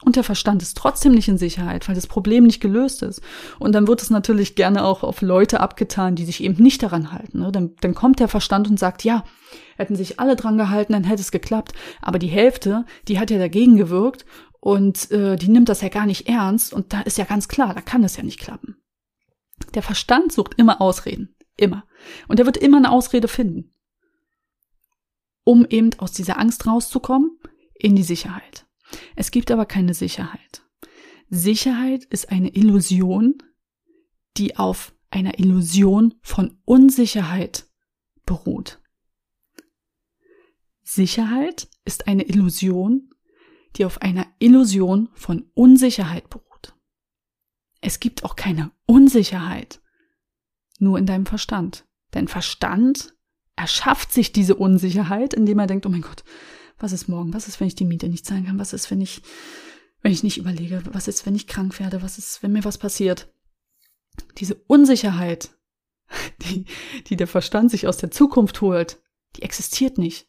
Und 0.02 0.16
der 0.16 0.24
Verstand 0.24 0.60
ist 0.60 0.76
trotzdem 0.76 1.12
nicht 1.12 1.28
in 1.28 1.38
Sicherheit, 1.38 1.88
weil 1.88 1.94
das 1.94 2.06
Problem 2.06 2.44
nicht 2.44 2.60
gelöst 2.60 3.02
ist. 3.02 3.22
Und 3.58 3.74
dann 3.74 3.86
wird 3.86 4.02
es 4.02 4.10
natürlich 4.10 4.54
gerne 4.54 4.84
auch 4.84 5.02
auf 5.02 5.22
Leute 5.22 5.60
abgetan, 5.60 6.14
die 6.14 6.24
sich 6.24 6.42
eben 6.42 6.62
nicht 6.62 6.82
daran 6.82 7.12
halten. 7.12 7.38
Ne? 7.38 7.52
Dann, 7.52 7.74
dann 7.80 7.94
kommt 7.94 8.20
der 8.20 8.28
Verstand 8.28 8.68
und 8.68 8.78
sagt, 8.78 9.04
ja, 9.04 9.24
hätten 9.76 9.96
sich 9.96 10.20
alle 10.20 10.36
dran 10.36 10.58
gehalten, 10.58 10.92
dann 10.92 11.04
hätte 11.04 11.22
es 11.22 11.30
geklappt. 11.30 11.72
Aber 12.02 12.18
die 12.18 12.28
Hälfte, 12.28 12.84
die 13.08 13.18
hat 13.18 13.30
ja 13.30 13.38
dagegen 13.38 13.76
gewirkt 13.76 14.26
und 14.60 15.10
äh, 15.10 15.36
die 15.36 15.48
nimmt 15.48 15.68
das 15.68 15.80
ja 15.80 15.88
gar 15.88 16.06
nicht 16.06 16.28
ernst. 16.28 16.74
Und 16.74 16.92
da 16.92 17.00
ist 17.00 17.16
ja 17.16 17.24
ganz 17.24 17.48
klar, 17.48 17.72
da 17.72 17.80
kann 17.80 18.04
es 18.04 18.16
ja 18.16 18.22
nicht 18.22 18.40
klappen. 18.40 18.76
Der 19.74 19.82
Verstand 19.82 20.32
sucht 20.32 20.54
immer 20.56 20.80
Ausreden. 20.80 21.34
Immer. 21.56 21.84
Und 22.28 22.40
er 22.40 22.46
wird 22.46 22.56
immer 22.56 22.78
eine 22.78 22.90
Ausrede 22.90 23.28
finden 23.28 23.74
um 25.44 25.66
eben 25.68 25.90
aus 25.98 26.12
dieser 26.12 26.38
Angst 26.38 26.66
rauszukommen 26.66 27.38
in 27.74 27.94
die 27.94 28.02
Sicherheit. 28.02 28.63
Es 29.16 29.30
gibt 29.30 29.50
aber 29.50 29.66
keine 29.66 29.94
Sicherheit. 29.94 30.62
Sicherheit 31.30 32.04
ist 32.04 32.30
eine 32.30 32.54
Illusion, 32.54 33.42
die 34.36 34.56
auf 34.56 34.94
einer 35.10 35.38
Illusion 35.38 36.14
von 36.22 36.58
Unsicherheit 36.64 37.66
beruht. 38.26 38.80
Sicherheit 40.82 41.68
ist 41.84 42.08
eine 42.08 42.24
Illusion, 42.24 43.10
die 43.76 43.84
auf 43.84 44.02
einer 44.02 44.26
Illusion 44.38 45.08
von 45.14 45.50
Unsicherheit 45.54 46.28
beruht. 46.30 46.76
Es 47.80 48.00
gibt 48.00 48.24
auch 48.24 48.36
keine 48.36 48.70
Unsicherheit, 48.86 49.80
nur 50.78 50.98
in 50.98 51.06
deinem 51.06 51.26
Verstand. 51.26 51.86
Dein 52.10 52.28
Verstand 52.28 53.14
erschafft 53.56 54.12
sich 54.12 54.32
diese 54.32 54.56
Unsicherheit, 54.56 55.34
indem 55.34 55.58
er 55.58 55.66
denkt, 55.66 55.86
oh 55.86 55.90
mein 55.90 56.02
Gott, 56.02 56.24
was 56.78 56.92
ist 56.92 57.08
morgen? 57.08 57.32
Was 57.34 57.48
ist, 57.48 57.60
wenn 57.60 57.66
ich 57.66 57.74
die 57.74 57.84
Miete 57.84 58.08
nicht 58.08 58.26
zahlen 58.26 58.46
kann? 58.46 58.58
Was 58.58 58.72
ist, 58.72 58.90
wenn 58.90 59.00
ich, 59.00 59.22
wenn 60.02 60.12
ich 60.12 60.22
nicht 60.22 60.38
überlege? 60.38 60.82
Was 60.92 61.08
ist, 61.08 61.26
wenn 61.26 61.34
ich 61.34 61.46
krank 61.46 61.78
werde? 61.78 62.02
Was 62.02 62.18
ist, 62.18 62.42
wenn 62.42 62.52
mir 62.52 62.64
was 62.64 62.78
passiert? 62.78 63.32
Diese 64.38 64.54
Unsicherheit, 64.66 65.50
die, 66.42 66.66
die 67.06 67.16
der 67.16 67.26
Verstand 67.26 67.70
sich 67.70 67.86
aus 67.86 67.96
der 67.96 68.10
Zukunft 68.10 68.60
holt, 68.60 69.00
die 69.36 69.42
existiert 69.42 69.98
nicht. 69.98 70.28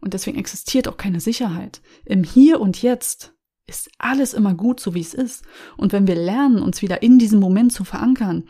Und 0.00 0.14
deswegen 0.14 0.38
existiert 0.38 0.88
auch 0.88 0.96
keine 0.96 1.20
Sicherheit. 1.20 1.80
Im 2.04 2.22
Hier 2.22 2.60
und 2.60 2.82
Jetzt 2.82 3.34
ist 3.66 3.90
alles 3.98 4.32
immer 4.32 4.54
gut, 4.54 4.80
so 4.80 4.94
wie 4.94 5.00
es 5.00 5.14
ist. 5.14 5.44
Und 5.76 5.92
wenn 5.92 6.06
wir 6.06 6.14
lernen, 6.14 6.62
uns 6.62 6.82
wieder 6.82 7.02
in 7.02 7.18
diesem 7.18 7.40
Moment 7.40 7.72
zu 7.72 7.84
verankern, 7.84 8.48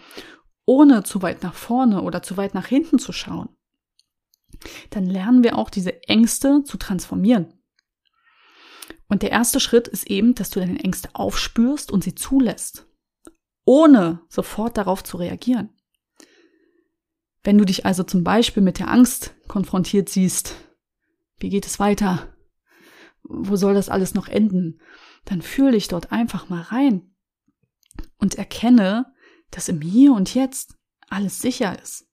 ohne 0.65 1.03
zu 1.03 1.23
weit 1.23 1.43
nach 1.43 1.55
vorne 1.55 2.03
oder 2.03 2.23
zu 2.23 2.37
weit 2.37 2.55
nach 2.55 2.67
hinten 2.67 2.99
zu 2.99 3.13
schauen, 3.13 3.49
dann 4.91 5.07
lernen 5.07 5.43
wir 5.43 5.57
auch 5.57 5.71
diese 5.71 6.03
Ängste 6.05 6.63
zu 6.65 6.77
transformieren. 6.77 7.55
Und 9.09 9.23
der 9.23 9.31
erste 9.31 9.61
Schritt 9.61 9.89
ist 9.89 10.09
eben, 10.09 10.35
dass 10.35 10.51
du 10.51 10.61
deine 10.61 10.81
Ängste 10.81 11.11
aufspürst 11.15 11.91
und 11.91 12.05
sie 12.05 12.15
zulässt, 12.15 12.87
ohne 13.65 14.21
sofort 14.29 14.77
darauf 14.77 15.03
zu 15.03 15.17
reagieren. 15.17 15.71
Wenn 17.43 17.57
du 17.57 17.65
dich 17.65 17.87
also 17.87 18.03
zum 18.03 18.25
Beispiel 18.25 18.63
mit 18.63 18.79
der 18.79 18.91
Angst 18.91 19.35
konfrontiert 19.47 20.09
siehst, 20.09 20.55
wie 21.39 21.49
geht 21.49 21.67
es 21.67 21.79
weiter? 21.79 22.35
Wo 23.23 23.57
soll 23.57 23.75
das 23.75 23.89
alles 23.89 24.15
noch 24.15 24.29
enden? 24.29 24.81
Dann 25.25 25.43
fühl 25.43 25.73
dich 25.73 25.89
dort 25.89 26.13
einfach 26.13 26.49
mal 26.49 26.63
rein 26.63 27.15
und 28.19 28.35
erkenne, 28.35 29.15
dass 29.51 29.69
im 29.69 29.81
Hier 29.81 30.13
und 30.13 30.35
Jetzt 30.35 30.77
alles 31.09 31.41
sicher 31.41 31.81
ist. 31.81 32.08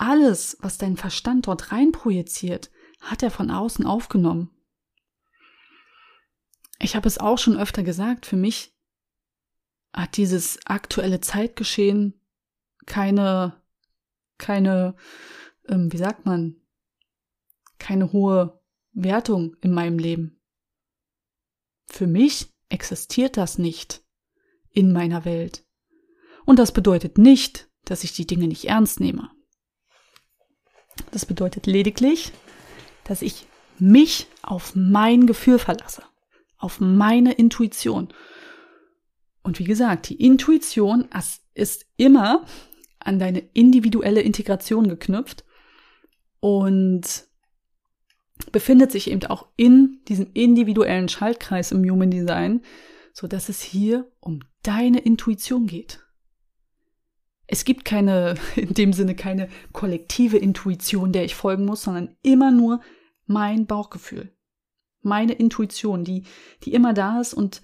Alles, 0.00 0.56
was 0.60 0.78
dein 0.78 0.96
Verstand 0.96 1.46
dort 1.46 1.72
reinprojiziert, 1.72 2.70
hat 3.02 3.22
er 3.22 3.30
von 3.30 3.50
außen 3.50 3.84
aufgenommen. 3.84 4.48
Ich 6.78 6.96
habe 6.96 7.06
es 7.06 7.18
auch 7.18 7.36
schon 7.36 7.58
öfter 7.58 7.82
gesagt, 7.82 8.24
für 8.24 8.36
mich 8.36 8.74
hat 9.92 10.16
dieses 10.16 10.58
aktuelle 10.64 11.20
Zeitgeschehen 11.20 12.18
keine, 12.86 13.60
keine, 14.38 14.96
ähm, 15.68 15.92
wie 15.92 15.98
sagt 15.98 16.24
man, 16.24 16.56
keine 17.76 18.10
hohe 18.10 18.58
Wertung 18.92 19.54
in 19.60 19.74
meinem 19.74 19.98
Leben. 19.98 20.40
Für 21.84 22.06
mich 22.06 22.54
existiert 22.70 23.36
das 23.36 23.58
nicht 23.58 24.02
in 24.70 24.94
meiner 24.94 25.26
Welt. 25.26 25.66
Und 26.46 26.58
das 26.58 26.72
bedeutet 26.72 27.18
nicht, 27.18 27.70
dass 27.84 28.02
ich 28.02 28.14
die 28.14 28.26
Dinge 28.26 28.48
nicht 28.48 28.64
ernst 28.64 28.98
nehme. 28.98 29.30
Das 31.10 31.26
bedeutet 31.26 31.66
lediglich, 31.66 32.32
dass 33.04 33.22
ich 33.22 33.46
mich 33.78 34.26
auf 34.42 34.74
mein 34.74 35.26
Gefühl 35.26 35.58
verlasse, 35.58 36.02
auf 36.58 36.80
meine 36.80 37.32
Intuition. 37.32 38.08
Und 39.42 39.58
wie 39.58 39.64
gesagt, 39.64 40.08
die 40.08 40.22
Intuition 40.22 41.08
ist 41.54 41.86
immer 41.96 42.44
an 42.98 43.18
deine 43.18 43.40
individuelle 43.54 44.20
Integration 44.20 44.88
geknüpft 44.88 45.44
und 46.40 47.24
befindet 48.52 48.92
sich 48.92 49.10
eben 49.10 49.24
auch 49.26 49.46
in 49.56 50.00
diesem 50.08 50.30
individuellen 50.34 51.08
Schaltkreis 51.08 51.72
im 51.72 51.88
Human 51.88 52.10
Design, 52.10 52.62
so 53.12 53.26
dass 53.26 53.48
es 53.48 53.62
hier 53.62 54.10
um 54.20 54.40
deine 54.62 54.98
Intuition 55.00 55.66
geht. 55.66 56.04
Es 57.52 57.64
gibt 57.64 57.84
keine, 57.84 58.36
in 58.56 58.74
dem 58.74 58.92
Sinne 58.92 59.14
keine 59.16 59.48
kollektive 59.72 60.38
Intuition, 60.38 61.12
der 61.12 61.24
ich 61.24 61.34
folgen 61.34 61.64
muss, 61.64 61.82
sondern 61.82 62.16
immer 62.22 62.52
nur 62.52 62.80
mein 63.26 63.66
Bauchgefühl. 63.66 64.32
Meine 65.02 65.32
Intuition, 65.32 66.04
die, 66.04 66.24
die 66.62 66.72
immer 66.72 66.94
da 66.94 67.20
ist 67.20 67.34
und 67.34 67.62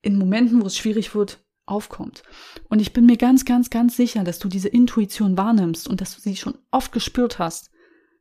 in 0.00 0.18
Momenten, 0.18 0.62
wo 0.62 0.66
es 0.66 0.76
schwierig 0.76 1.14
wird, 1.14 1.44
aufkommt. 1.66 2.22
Und 2.68 2.80
ich 2.80 2.92
bin 2.92 3.06
mir 3.06 3.16
ganz, 3.16 3.44
ganz, 3.44 3.70
ganz 3.70 3.96
sicher, 3.96 4.24
dass 4.24 4.38
du 4.38 4.48
diese 4.48 4.68
Intuition 4.68 5.36
wahrnimmst 5.36 5.86
und 5.86 6.00
dass 6.00 6.14
du 6.14 6.20
sie 6.20 6.36
schon 6.36 6.58
oft 6.70 6.92
gespürt 6.92 7.38
hast, 7.38 7.70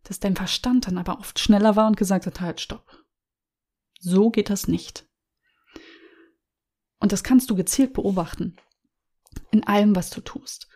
dass 0.03 0.20
dein 0.20 0.36
Verstand 0.36 0.88
dann 0.88 0.98
aber 0.98 1.20
oft 1.20 1.39
schneller 1.39 1.75
war 1.75 1.88
und 1.88 1.98
gesagt 1.98 2.25
hat, 2.25 2.41
halt, 2.41 2.60
stopp. 2.60 2.86
So 4.00 4.31
geht 4.31 4.50
das 4.50 4.67
nicht. 4.67 5.08
Und 7.00 7.12
das 7.13 7.24
kannst 7.24 7.50
du 7.50 7.55
gezielt 7.55 7.93
beobachten 7.93 8.58
in 9.51 9.65
allem, 9.65 9.95
was 9.95 10.09
du 10.09 10.21
tust. 10.21 10.67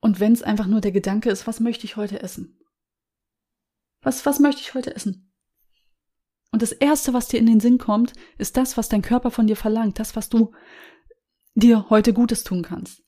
Und 0.00 0.20
wenn 0.20 0.32
es 0.32 0.42
einfach 0.42 0.66
nur 0.66 0.80
der 0.80 0.92
Gedanke 0.92 1.30
ist, 1.30 1.46
was 1.46 1.60
möchte 1.60 1.84
ich 1.84 1.96
heute 1.96 2.22
essen? 2.22 2.58
Was, 4.02 4.24
was 4.26 4.38
möchte 4.38 4.60
ich 4.60 4.74
heute 4.74 4.94
essen? 4.94 5.32
Und 6.50 6.62
das 6.62 6.72
Erste, 6.72 7.12
was 7.12 7.28
dir 7.28 7.38
in 7.38 7.46
den 7.46 7.60
Sinn 7.60 7.78
kommt, 7.78 8.12
ist 8.38 8.56
das, 8.56 8.76
was 8.76 8.88
dein 8.88 9.02
Körper 9.02 9.30
von 9.30 9.46
dir 9.46 9.56
verlangt, 9.56 9.98
das, 9.98 10.16
was 10.16 10.28
du 10.28 10.52
dir 11.54 11.90
heute 11.90 12.12
Gutes 12.12 12.44
tun 12.44 12.62
kannst. 12.62 13.02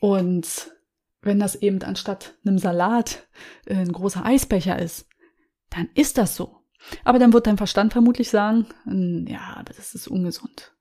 Und 0.00 0.72
wenn 1.20 1.38
das 1.38 1.54
eben 1.54 1.80
anstatt 1.82 2.34
einem 2.44 2.58
Salat 2.58 3.28
äh, 3.64 3.76
ein 3.76 3.92
großer 3.92 4.24
Eisbecher 4.24 4.78
ist, 4.78 5.08
dann 5.70 5.88
ist 5.94 6.18
das 6.18 6.34
so. 6.34 6.64
Aber 7.04 7.20
dann 7.20 7.32
wird 7.32 7.46
dein 7.46 7.56
Verstand 7.56 7.92
vermutlich 7.92 8.28
sagen, 8.28 8.66
hm, 8.82 9.26
ja, 9.28 9.62
das 9.64 9.94
ist 9.94 10.08
ungesund 10.08 10.72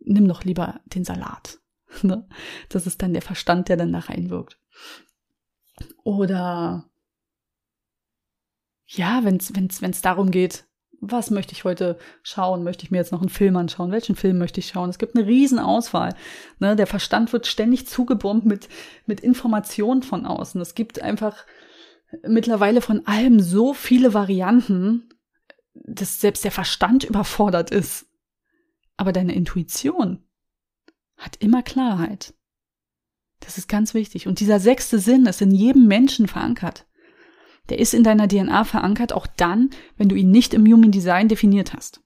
nimm 0.00 0.28
doch 0.28 0.44
lieber 0.44 0.80
den 0.86 1.04
Salat. 1.04 1.58
Ne? 2.02 2.24
Das 2.68 2.86
ist 2.86 3.02
dann 3.02 3.14
der 3.14 3.22
Verstand, 3.22 3.68
der 3.68 3.76
dann 3.76 3.92
da 3.92 3.98
reinwirkt. 3.98 4.60
Oder 6.04 6.88
ja, 8.86 9.24
wenn 9.24 9.38
es 9.38 9.54
wenn's, 9.56 9.82
wenn's 9.82 10.00
darum 10.00 10.30
geht, 10.30 10.66
was 11.00 11.30
möchte 11.30 11.52
ich 11.52 11.64
heute 11.64 11.98
schauen? 12.22 12.62
Möchte 12.62 12.84
ich 12.84 12.90
mir 12.90 12.98
jetzt 12.98 13.12
noch 13.12 13.20
einen 13.20 13.30
Film 13.30 13.56
anschauen? 13.56 13.90
Welchen 13.90 14.16
Film 14.16 14.38
möchte 14.38 14.60
ich 14.60 14.68
schauen? 14.68 14.90
Es 14.90 14.98
gibt 14.98 15.16
eine 15.16 15.26
riesen 15.26 15.58
Auswahl. 15.58 16.14
Ne? 16.58 16.76
Der 16.76 16.86
Verstand 16.86 17.32
wird 17.32 17.46
ständig 17.46 17.86
zugebombt 17.86 18.44
mit, 18.44 18.68
mit 19.06 19.20
Informationen 19.20 20.02
von 20.02 20.26
außen. 20.26 20.60
Es 20.60 20.74
gibt 20.74 21.00
einfach 21.00 21.46
mittlerweile 22.26 22.82
von 22.82 23.06
allem 23.06 23.40
so 23.40 23.72
viele 23.72 24.12
Varianten, 24.12 25.08
dass 25.74 26.20
selbst 26.20 26.44
der 26.44 26.52
Verstand 26.52 27.04
überfordert 27.04 27.70
ist. 27.70 28.06
Aber 29.00 29.12
deine 29.12 29.34
Intuition 29.34 30.18
hat 31.16 31.36
immer 31.36 31.62
Klarheit. 31.62 32.34
Das 33.40 33.56
ist 33.56 33.66
ganz 33.66 33.94
wichtig. 33.94 34.28
Und 34.28 34.40
dieser 34.40 34.60
sechste 34.60 34.98
Sinn 34.98 35.24
ist 35.24 35.40
in 35.40 35.52
jedem 35.52 35.86
Menschen 35.86 36.28
verankert. 36.28 36.86
Der 37.70 37.78
ist 37.78 37.94
in 37.94 38.04
deiner 38.04 38.28
DNA 38.28 38.64
verankert, 38.64 39.14
auch 39.14 39.26
dann, 39.26 39.70
wenn 39.96 40.10
du 40.10 40.16
ihn 40.16 40.30
nicht 40.30 40.52
im 40.52 40.66
Human 40.66 40.90
Design 40.90 41.28
definiert 41.28 41.72
hast. 41.72 42.02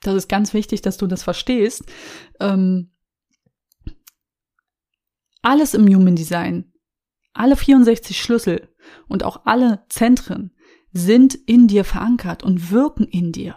Das 0.00 0.14
ist 0.14 0.30
ganz 0.30 0.54
wichtig, 0.54 0.80
dass 0.80 0.96
du 0.96 1.06
das 1.06 1.22
verstehst. 1.22 1.84
Ähm, 2.40 2.94
alles 5.42 5.74
im 5.74 5.86
Human 5.86 6.16
Design, 6.16 6.72
alle 7.34 7.56
64 7.56 8.22
Schlüssel 8.22 8.74
und 9.06 9.22
auch 9.22 9.44
alle 9.44 9.84
Zentren 9.90 10.56
sind 10.92 11.34
in 11.34 11.68
dir 11.68 11.84
verankert 11.84 12.42
und 12.42 12.70
wirken 12.70 13.04
in 13.04 13.32
dir. 13.32 13.54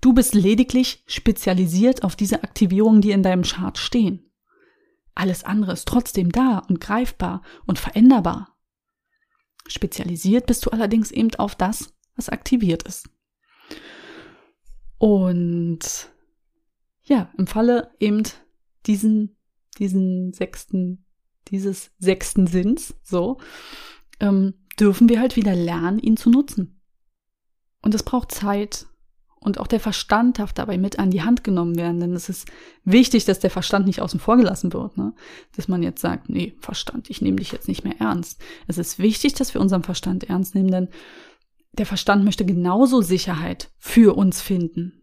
Du 0.00 0.12
bist 0.12 0.34
lediglich 0.34 1.02
spezialisiert 1.06 2.04
auf 2.04 2.16
diese 2.16 2.42
Aktivierungen, 2.42 3.00
die 3.00 3.10
in 3.10 3.22
deinem 3.22 3.42
Chart 3.42 3.78
stehen. 3.78 4.30
Alles 5.14 5.44
andere 5.44 5.72
ist 5.72 5.88
trotzdem 5.88 6.30
da 6.30 6.58
und 6.58 6.80
greifbar 6.80 7.42
und 7.66 7.78
veränderbar. 7.78 8.56
Spezialisiert 9.66 10.46
bist 10.46 10.66
du 10.66 10.70
allerdings 10.70 11.10
eben 11.10 11.34
auf 11.36 11.54
das, 11.54 11.94
was 12.14 12.28
aktiviert 12.28 12.82
ist. 12.84 13.08
Und 14.98 16.10
ja, 17.02 17.32
im 17.36 17.46
Falle 17.46 17.90
eben 17.98 18.22
diesen, 18.86 19.36
diesen 19.78 20.32
sechsten, 20.32 21.04
dieses 21.48 21.92
sechsten 21.98 22.46
Sinns, 22.46 22.94
so, 23.02 23.38
ähm, 24.20 24.54
dürfen 24.78 25.08
wir 25.08 25.20
halt 25.20 25.36
wieder 25.36 25.54
lernen, 25.54 25.98
ihn 25.98 26.16
zu 26.16 26.30
nutzen. 26.30 26.80
Und 27.82 27.94
es 27.94 28.02
braucht 28.02 28.32
Zeit 28.32 28.86
und 29.38 29.60
auch 29.60 29.66
der 29.66 29.80
Verstand 29.80 30.38
darf 30.38 30.52
dabei 30.52 30.78
mit 30.78 30.98
an 30.98 31.10
die 31.10 31.22
Hand 31.22 31.44
genommen 31.44 31.76
werden, 31.76 32.00
denn 32.00 32.14
es 32.14 32.28
ist 32.28 32.48
wichtig, 32.84 33.24
dass 33.26 33.38
der 33.38 33.50
Verstand 33.50 33.86
nicht 33.86 34.00
außen 34.00 34.18
vor 34.18 34.36
gelassen 34.36 34.72
wird, 34.72 34.96
ne? 34.96 35.14
dass 35.54 35.68
man 35.68 35.82
jetzt 35.82 36.00
sagt, 36.00 36.28
nee, 36.28 36.56
Verstand, 36.60 37.10
ich 37.10 37.20
nehme 37.22 37.36
dich 37.36 37.52
jetzt 37.52 37.68
nicht 37.68 37.84
mehr 37.84 38.00
ernst. 38.00 38.40
Es 38.66 38.78
ist 38.78 38.98
wichtig, 38.98 39.34
dass 39.34 39.54
wir 39.54 39.60
unseren 39.60 39.82
Verstand 39.82 40.24
ernst 40.24 40.54
nehmen, 40.54 40.70
denn 40.70 40.88
der 41.72 41.86
Verstand 41.86 42.24
möchte 42.24 42.44
genauso 42.44 43.02
Sicherheit 43.02 43.70
für 43.78 44.16
uns 44.16 44.40
finden. 44.40 45.02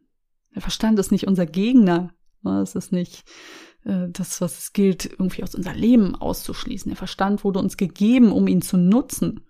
Der 0.55 0.61
Verstand 0.61 0.99
ist 0.99 1.11
nicht 1.11 1.27
unser 1.27 1.45
Gegner, 1.45 2.13
ne? 2.41 2.61
es 2.61 2.75
ist 2.75 2.91
nicht 2.91 3.23
äh, 3.85 4.07
das, 4.09 4.41
was 4.41 4.57
es 4.59 4.73
gilt, 4.73 5.05
irgendwie 5.05 5.43
aus 5.43 5.55
unser 5.55 5.73
Leben 5.73 6.15
auszuschließen. 6.15 6.89
Der 6.89 6.97
Verstand 6.97 7.43
wurde 7.43 7.59
uns 7.59 7.77
gegeben, 7.77 8.31
um 8.31 8.47
ihn 8.47 8.61
zu 8.61 8.77
nutzen. 8.77 9.45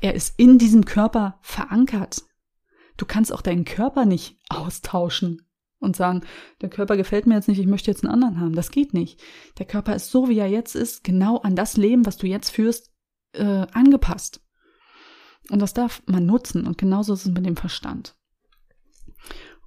Er 0.00 0.14
ist 0.14 0.38
in 0.38 0.58
diesem 0.58 0.84
Körper 0.84 1.38
verankert. 1.42 2.22
Du 2.96 3.06
kannst 3.06 3.32
auch 3.32 3.42
deinen 3.42 3.64
Körper 3.64 4.04
nicht 4.04 4.38
austauschen 4.48 5.42
und 5.78 5.96
sagen, 5.96 6.22
der 6.60 6.70
Körper 6.70 6.96
gefällt 6.96 7.26
mir 7.26 7.34
jetzt 7.34 7.48
nicht, 7.48 7.58
ich 7.58 7.66
möchte 7.66 7.90
jetzt 7.90 8.04
einen 8.04 8.12
anderen 8.12 8.40
haben. 8.40 8.54
Das 8.54 8.70
geht 8.70 8.94
nicht. 8.94 9.20
Der 9.58 9.66
Körper 9.66 9.94
ist 9.94 10.10
so, 10.10 10.28
wie 10.28 10.38
er 10.38 10.48
jetzt 10.48 10.74
ist, 10.74 11.04
genau 11.04 11.38
an 11.38 11.56
das 11.56 11.76
Leben, 11.76 12.06
was 12.06 12.16
du 12.16 12.26
jetzt 12.26 12.50
führst, 12.50 12.92
äh, 13.32 13.66
angepasst. 13.72 14.40
Und 15.50 15.60
das 15.60 15.74
darf 15.74 16.02
man 16.06 16.24
nutzen. 16.24 16.66
Und 16.66 16.78
genauso 16.78 17.14
ist 17.14 17.26
es 17.26 17.32
mit 17.32 17.44
dem 17.44 17.56
Verstand. 17.56 18.16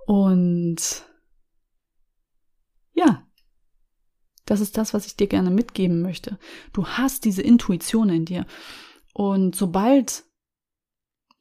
Und 0.05 1.05
ja, 2.93 3.27
das 4.45 4.61
ist 4.61 4.77
das, 4.77 4.93
was 4.93 5.05
ich 5.05 5.17
dir 5.17 5.27
gerne 5.27 5.49
mitgeben 5.49 6.01
möchte. 6.01 6.37
Du 6.71 6.85
hast 6.85 7.25
diese 7.25 7.41
Intuition 7.41 8.09
in 8.09 8.25
dir. 8.25 8.45
Und 9.13 9.55
sobald 9.55 10.23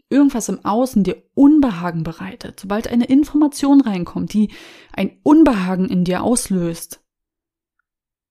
irgendwas 0.09 0.49
im 0.49 0.64
Außen 0.64 1.05
dir 1.05 1.23
Unbehagen 1.35 2.03
bereitet, 2.03 2.61
sobald 2.61 2.88
eine 2.88 3.07
Information 3.07 3.81
reinkommt, 3.81 4.33
die 4.33 4.51
ein 4.93 5.19
Unbehagen 5.23 5.88
in 5.88 6.05
dir 6.05 6.23
auslöst, 6.23 7.03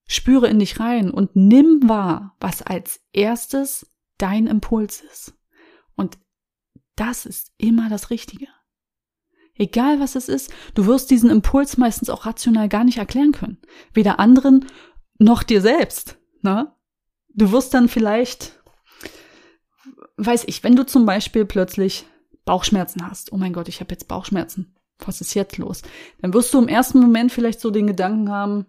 spüre 0.05 0.47
in 0.47 0.59
dich 0.59 0.79
rein 0.79 1.11
und 1.11 1.35
nimm 1.35 1.87
wahr, 1.87 2.35
was 2.39 2.61
als 2.61 3.01
erstes 3.11 3.91
dein 4.17 4.47
Impuls 4.47 5.01
ist. 5.01 5.33
Und 5.95 6.17
das 6.95 7.25
ist 7.25 7.51
immer 7.57 7.89
das 7.89 8.09
Richtige. 8.09 8.47
Egal 9.55 9.99
was 9.99 10.15
es 10.15 10.29
ist, 10.29 10.51
du 10.73 10.85
wirst 10.87 11.11
diesen 11.11 11.29
Impuls 11.29 11.77
meistens 11.77 12.09
auch 12.09 12.25
rational 12.25 12.69
gar 12.69 12.83
nicht 12.83 12.97
erklären 12.97 13.31
können. 13.31 13.59
Weder 13.93 14.19
anderen 14.19 14.65
noch 15.19 15.43
dir 15.43 15.61
selbst. 15.61 16.17
Ne? 16.41 16.73
Du 17.29 17.51
wirst 17.51 17.73
dann 17.73 17.87
vielleicht 17.87 18.62
weiß 20.17 20.45
ich, 20.47 20.63
wenn 20.63 20.75
du 20.75 20.85
zum 20.85 21.05
Beispiel 21.05 21.45
plötzlich 21.45 22.05
Bauchschmerzen 22.45 23.07
hast, 23.07 23.31
oh 23.31 23.37
mein 23.37 23.53
Gott, 23.53 23.67
ich 23.67 23.79
habe 23.79 23.91
jetzt 23.91 24.07
Bauchschmerzen, 24.07 24.75
was 24.99 25.21
ist 25.21 25.33
jetzt 25.33 25.57
los? 25.57 25.81
Dann 26.21 26.33
wirst 26.33 26.53
du 26.53 26.61
im 26.61 26.67
ersten 26.67 26.99
Moment 26.99 27.31
vielleicht 27.31 27.59
so 27.59 27.71
den 27.71 27.87
Gedanken 27.87 28.29
haben, 28.29 28.65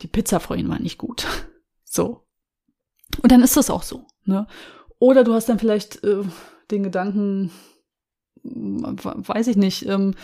die 0.00 0.08
Pizza 0.08 0.40
vorhin 0.40 0.68
war 0.68 0.80
nicht 0.80 0.98
gut. 0.98 1.26
So. 1.84 2.26
Und 3.22 3.30
dann 3.30 3.42
ist 3.42 3.58
das 3.58 3.68
auch 3.68 3.82
so. 3.82 4.06
Ne? 4.24 4.46
Oder 4.98 5.24
du 5.24 5.34
hast 5.34 5.50
dann 5.50 5.58
vielleicht 5.58 6.02
äh, 6.04 6.22
den 6.70 6.84
Gedanken, 6.84 7.50
weiß 8.42 9.46
ich 9.48 9.56
nicht, 9.56 9.86
ähm, 9.86 10.14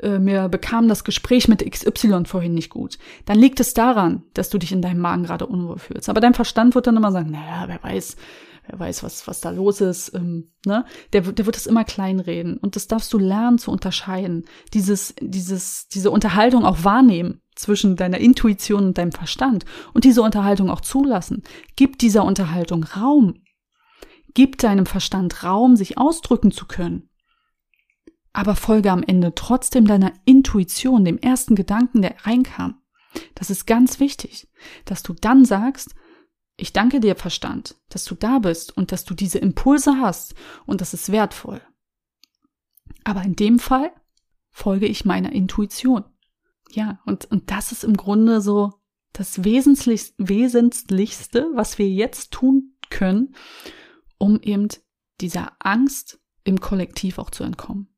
äh, 0.00 0.18
mir 0.18 0.48
bekam 0.48 0.88
das 0.88 1.04
Gespräch 1.04 1.46
mit 1.46 1.70
XY 1.70 2.24
vorhin 2.24 2.54
nicht 2.54 2.70
gut. 2.70 2.98
Dann 3.26 3.38
liegt 3.38 3.60
es 3.60 3.74
daran, 3.74 4.22
dass 4.32 4.48
du 4.48 4.56
dich 4.56 4.72
in 4.72 4.80
deinem 4.80 5.00
Magen 5.00 5.24
gerade 5.24 5.44
unwohl 5.44 5.78
fühlst. 5.78 6.08
Aber 6.08 6.22
dein 6.22 6.32
Verstand 6.32 6.74
wird 6.74 6.86
dann 6.86 6.96
immer 6.96 7.12
sagen, 7.12 7.30
naja, 7.30 7.64
wer 7.66 7.82
weiß, 7.82 8.16
wer 8.68 8.78
weiß, 8.78 9.02
was, 9.02 9.26
was 9.26 9.40
da 9.40 9.50
los 9.50 9.80
ist, 9.80 10.14
ähm, 10.14 10.52
ne? 10.66 10.84
Der, 11.12 11.22
der 11.22 11.46
wird 11.46 11.56
es 11.56 11.66
immer 11.66 11.84
kleinreden. 11.84 12.58
Und 12.58 12.76
das 12.76 12.86
darfst 12.86 13.12
du 13.12 13.18
lernen 13.18 13.58
zu 13.58 13.70
unterscheiden. 13.70 14.44
Dieses, 14.74 15.14
dieses, 15.20 15.88
diese 15.88 16.10
Unterhaltung 16.10 16.64
auch 16.64 16.84
wahrnehmen 16.84 17.40
zwischen 17.54 17.96
deiner 17.96 18.18
Intuition 18.18 18.86
und 18.86 18.98
deinem 18.98 19.12
Verstand 19.12 19.64
und 19.94 20.04
diese 20.04 20.22
Unterhaltung 20.22 20.70
auch 20.70 20.80
zulassen. 20.80 21.42
Gib 21.76 21.98
dieser 21.98 22.24
Unterhaltung 22.24 22.84
Raum. 22.84 23.42
Gib 24.34 24.58
deinem 24.58 24.86
Verstand 24.86 25.42
Raum, 25.42 25.76
sich 25.76 25.98
ausdrücken 25.98 26.52
zu 26.52 26.66
können. 26.66 27.08
Aber 28.32 28.54
folge 28.54 28.92
am 28.92 29.02
Ende 29.02 29.34
trotzdem 29.34 29.86
deiner 29.86 30.12
Intuition, 30.24 31.04
dem 31.04 31.18
ersten 31.18 31.56
Gedanken, 31.56 32.02
der 32.02 32.14
reinkam. 32.24 32.80
Das 33.34 33.50
ist 33.50 33.66
ganz 33.66 34.00
wichtig, 34.00 34.48
dass 34.84 35.02
du 35.02 35.14
dann 35.14 35.44
sagst, 35.44 35.94
ich 36.60 36.72
danke 36.72 36.98
dir, 37.00 37.14
Verstand, 37.14 37.76
dass 37.88 38.04
du 38.04 38.16
da 38.16 38.40
bist 38.40 38.76
und 38.76 38.90
dass 38.92 39.04
du 39.04 39.14
diese 39.14 39.38
Impulse 39.38 40.00
hast 40.00 40.34
und 40.66 40.80
das 40.80 40.92
ist 40.92 41.12
wertvoll. 41.12 41.62
Aber 43.04 43.22
in 43.22 43.36
dem 43.36 43.60
Fall 43.60 43.92
folge 44.50 44.86
ich 44.86 45.04
meiner 45.04 45.32
Intuition. 45.32 46.04
Ja, 46.70 46.98
und, 47.06 47.26
und 47.26 47.52
das 47.52 47.70
ist 47.72 47.84
im 47.84 47.96
Grunde 47.96 48.40
so 48.40 48.74
das 49.12 49.44
Wesentlichste, 49.44 51.48
was 51.54 51.78
wir 51.78 51.88
jetzt 51.88 52.32
tun 52.32 52.76
können, 52.90 53.36
um 54.18 54.40
eben 54.40 54.66
dieser 55.20 55.52
Angst 55.60 56.18
im 56.42 56.60
Kollektiv 56.60 57.18
auch 57.18 57.30
zu 57.30 57.44
entkommen. 57.44 57.88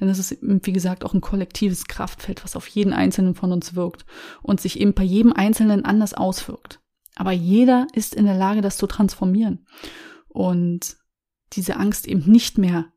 Denn 0.00 0.08
es 0.08 0.18
ist, 0.18 0.38
wie 0.40 0.72
gesagt, 0.72 1.04
auch 1.04 1.14
ein 1.14 1.20
kollektives 1.20 1.86
Kraftfeld, 1.86 2.42
was 2.42 2.56
auf 2.56 2.66
jeden 2.66 2.92
Einzelnen 2.92 3.36
von 3.36 3.52
uns 3.52 3.76
wirkt 3.76 4.04
und 4.42 4.60
sich 4.60 4.80
eben 4.80 4.92
bei 4.92 5.04
jedem 5.04 5.32
Einzelnen 5.32 5.84
anders 5.84 6.14
auswirkt. 6.14 6.81
Aber 7.14 7.32
jeder 7.32 7.86
ist 7.92 8.14
in 8.14 8.24
der 8.24 8.36
Lage, 8.36 8.60
das 8.62 8.76
zu 8.76 8.86
transformieren 8.86 9.66
und 10.28 10.96
diese 11.52 11.76
Angst 11.76 12.06
eben 12.06 12.30
nicht 12.30 12.58
mehr 12.58 12.92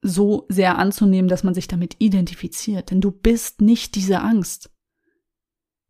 so 0.00 0.46
sehr 0.48 0.78
anzunehmen, 0.78 1.28
dass 1.28 1.44
man 1.44 1.54
sich 1.54 1.66
damit 1.68 1.96
identifiziert. 1.98 2.90
Denn 2.90 3.00
du 3.00 3.10
bist 3.10 3.60
nicht 3.60 3.94
diese 3.94 4.20
Angst. 4.20 4.70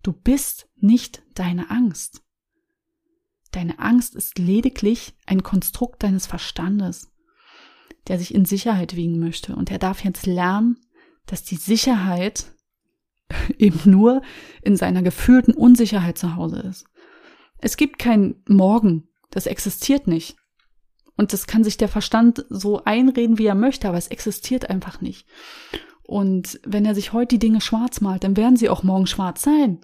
Du 0.03 0.13
bist 0.13 0.69
nicht 0.77 1.23
deine 1.35 1.71
Angst. 1.71 2.23
Deine 3.51 3.79
Angst 3.79 4.15
ist 4.15 4.39
lediglich 4.39 5.17
ein 5.27 5.43
Konstrukt 5.43 6.03
deines 6.03 6.27
Verstandes, 6.27 7.13
der 8.09 8.19
sich 8.19 8.35
in 8.35 8.45
Sicherheit 8.45 8.97
wiegen 8.97 9.19
möchte. 9.19 9.57
Und 9.57 9.71
er 9.71 9.79
darf 9.79 10.05
jetzt 10.05 10.27
lernen, 10.27 10.79
dass 11.27 11.43
die 11.43 11.57
Sicherheit 11.57 12.54
eben 13.59 13.91
nur 13.91 14.23
in 14.63 14.77
seiner 14.77 15.03
gefühlten 15.03 15.55
Unsicherheit 15.55 16.19
zu 16.19 16.37
Hause 16.37 16.61
ist. 16.61 16.87
Es 17.59 17.77
gibt 17.77 17.99
kein 17.99 18.37
Morgen, 18.47 19.09
das 19.31 19.47
existiert 19.47 20.07
nicht. 20.07 20.37
Und 21.17 21.33
das 21.33 21.47
kann 21.47 21.63
sich 21.63 21.77
der 21.77 21.89
Verstand 21.89 22.45
so 22.49 22.83
einreden, 22.85 23.39
wie 23.39 23.47
er 23.47 23.55
möchte, 23.55 23.89
aber 23.89 23.99
es 23.99 24.09
existiert 24.09 24.69
einfach 24.69 25.01
nicht. 25.01 25.27
Und 26.03 26.61
wenn 26.67 26.85
er 26.85 26.95
sich 26.95 27.13
heute 27.13 27.37
die 27.37 27.39
Dinge 27.39 27.61
schwarz 27.61 28.01
malt, 28.01 28.25
dann 28.25 28.37
werden 28.37 28.57
sie 28.57 28.69
auch 28.69 28.83
morgen 28.83 29.07
schwarz 29.07 29.43
sein. 29.43 29.81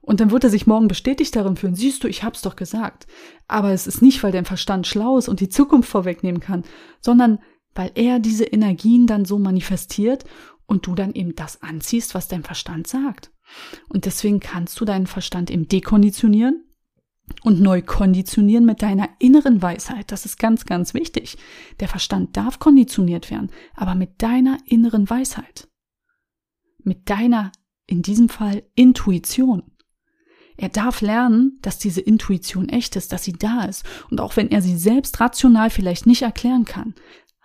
Und 0.00 0.20
dann 0.20 0.30
wird 0.30 0.44
er 0.44 0.50
sich 0.50 0.66
morgen 0.66 0.88
bestätigt 0.88 1.36
darin 1.36 1.56
fühlen. 1.56 1.74
Siehst 1.74 2.02
du, 2.02 2.08
ich 2.08 2.24
hab's 2.24 2.42
doch 2.42 2.56
gesagt. 2.56 3.06
Aber 3.46 3.70
es 3.70 3.86
ist 3.86 4.02
nicht, 4.02 4.22
weil 4.22 4.32
dein 4.32 4.46
Verstand 4.46 4.86
schlau 4.86 5.18
ist 5.18 5.28
und 5.28 5.40
die 5.40 5.50
Zukunft 5.50 5.88
vorwegnehmen 5.88 6.40
kann, 6.40 6.64
sondern 7.00 7.38
weil 7.74 7.92
er 7.94 8.18
diese 8.18 8.44
Energien 8.44 9.06
dann 9.06 9.24
so 9.24 9.38
manifestiert 9.38 10.24
und 10.70 10.86
du 10.86 10.94
dann 10.94 11.12
eben 11.12 11.34
das 11.34 11.62
anziehst, 11.62 12.14
was 12.14 12.28
dein 12.28 12.44
Verstand 12.44 12.86
sagt. 12.86 13.32
Und 13.88 14.04
deswegen 14.06 14.38
kannst 14.38 14.80
du 14.80 14.84
deinen 14.84 15.08
Verstand 15.08 15.50
eben 15.50 15.66
dekonditionieren 15.66 16.64
und 17.42 17.60
neu 17.60 17.82
konditionieren 17.82 18.64
mit 18.64 18.80
deiner 18.80 19.08
inneren 19.18 19.60
Weisheit. 19.62 20.12
Das 20.12 20.24
ist 20.24 20.38
ganz, 20.38 20.66
ganz 20.66 20.94
wichtig. 20.94 21.36
Der 21.80 21.88
Verstand 21.88 22.36
darf 22.36 22.60
konditioniert 22.60 23.32
werden, 23.32 23.50
aber 23.74 23.96
mit 23.96 24.22
deiner 24.22 24.58
inneren 24.64 25.10
Weisheit. 25.10 25.68
Mit 26.84 27.10
deiner, 27.10 27.50
in 27.86 28.02
diesem 28.02 28.28
Fall, 28.28 28.62
Intuition. 28.76 29.72
Er 30.56 30.68
darf 30.68 31.00
lernen, 31.00 31.58
dass 31.62 31.78
diese 31.78 32.00
Intuition 32.00 32.68
echt 32.68 32.94
ist, 32.94 33.12
dass 33.12 33.24
sie 33.24 33.32
da 33.32 33.64
ist. 33.64 33.84
Und 34.08 34.20
auch 34.20 34.36
wenn 34.36 34.52
er 34.52 34.62
sie 34.62 34.76
selbst 34.76 35.18
rational 35.18 35.70
vielleicht 35.70 36.06
nicht 36.06 36.22
erklären 36.22 36.64
kann, 36.64 36.94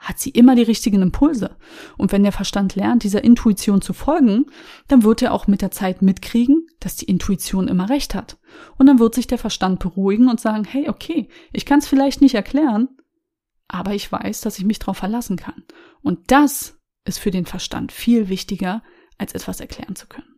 hat 0.06 0.20
sie 0.20 0.30
immer 0.30 0.56
die 0.56 0.62
richtigen 0.62 1.02
Impulse. 1.02 1.58
Und 1.98 2.12
wenn 2.12 2.22
der 2.22 2.32
Verstand 2.32 2.76
lernt, 2.76 3.04
dieser 3.04 3.24
Intuition 3.24 3.82
zu 3.82 3.94
folgen, 3.94 4.46
dann 4.88 5.04
wird 5.04 5.24
er 5.24 5.34
auch 5.34 5.48
mit 5.48 5.62
der 5.62 5.72
Zeit 5.72 6.04
mitkriegen, 6.04 6.68
dass 6.80 6.96
die 6.96 7.06
Intuition 7.06 7.68
immer 7.68 7.90
recht 7.90 8.14
hat. 8.14 8.38
Und 8.78 8.86
dann 8.86 9.00
wird 9.00 9.16
sich 9.16 9.26
der 9.26 9.40
Verstand 9.40 9.80
beruhigen 9.80 10.30
und 10.30 10.40
sagen, 10.40 10.64
hey, 10.64 10.90
okay, 10.90 11.28
ich 11.52 11.66
kann 11.66 11.80
es 11.80 11.88
vielleicht 11.88 12.22
nicht 12.22 12.36
erklären, 12.36 12.90
aber 13.68 13.96
ich 13.96 14.12
weiß, 14.12 14.42
dass 14.42 14.60
ich 14.60 14.66
mich 14.66 14.78
darauf 14.78 14.98
verlassen 14.98 15.38
kann. 15.38 15.64
Und 16.04 16.32
das 16.32 16.80
ist 17.04 17.18
für 17.18 17.32
den 17.32 17.48
Verstand 17.48 17.92
viel 17.92 18.30
wichtiger, 18.30 18.84
als 19.18 19.34
etwas 19.34 19.60
erklären 19.60 19.96
zu 19.96 20.08
können. 20.08 20.36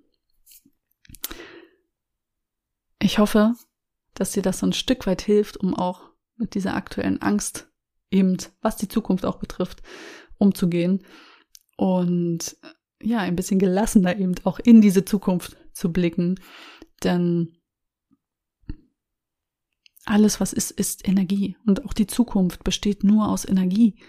Ich 2.99 3.19
hoffe, 3.19 3.53
dass 4.13 4.31
dir 4.31 4.41
das 4.41 4.59
so 4.59 4.65
ein 4.65 4.73
Stück 4.73 5.05
weit 5.07 5.21
hilft, 5.21 5.57
um 5.57 5.73
auch 5.73 6.09
mit 6.37 6.55
dieser 6.55 6.75
aktuellen 6.75 7.21
Angst 7.21 7.69
eben, 8.11 8.37
was 8.61 8.77
die 8.77 8.87
Zukunft 8.87 9.25
auch 9.25 9.37
betrifft, 9.37 9.81
umzugehen 10.37 11.03
und 11.77 12.57
ja, 13.01 13.19
ein 13.19 13.35
bisschen 13.35 13.59
gelassener 13.59 14.17
eben 14.17 14.35
auch 14.43 14.59
in 14.59 14.81
diese 14.81 15.05
Zukunft 15.05 15.57
zu 15.73 15.91
blicken, 15.91 16.39
denn 17.03 17.53
alles, 20.05 20.39
was 20.39 20.53
ist, 20.53 20.71
ist 20.71 21.07
Energie 21.07 21.57
und 21.65 21.85
auch 21.85 21.93
die 21.93 22.07
Zukunft 22.07 22.63
besteht 22.63 23.03
nur 23.03 23.27
aus 23.27 23.45
Energie. 23.45 23.99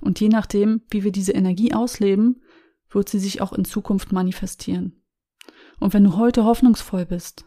Und 0.00 0.20
je 0.20 0.28
nachdem, 0.28 0.82
wie 0.90 1.02
wir 1.02 1.12
diese 1.12 1.32
Energie 1.32 1.74
ausleben, 1.74 2.42
wird 2.90 3.08
sie 3.08 3.18
sich 3.18 3.40
auch 3.40 3.52
in 3.52 3.64
Zukunft 3.64 4.12
manifestieren. 4.12 5.02
Und 5.80 5.92
wenn 5.92 6.04
du 6.04 6.16
heute 6.16 6.44
hoffnungsvoll 6.44 7.06
bist, 7.06 7.44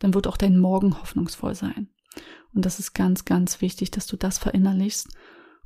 dann 0.00 0.14
wird 0.14 0.26
auch 0.26 0.36
dein 0.36 0.58
Morgen 0.58 1.00
hoffnungsvoll 1.00 1.54
sein. 1.54 1.90
Und 2.54 2.64
das 2.64 2.78
ist 2.78 2.94
ganz, 2.94 3.24
ganz 3.24 3.60
wichtig, 3.60 3.90
dass 3.90 4.06
du 4.06 4.16
das 4.16 4.38
verinnerlichst, 4.38 5.08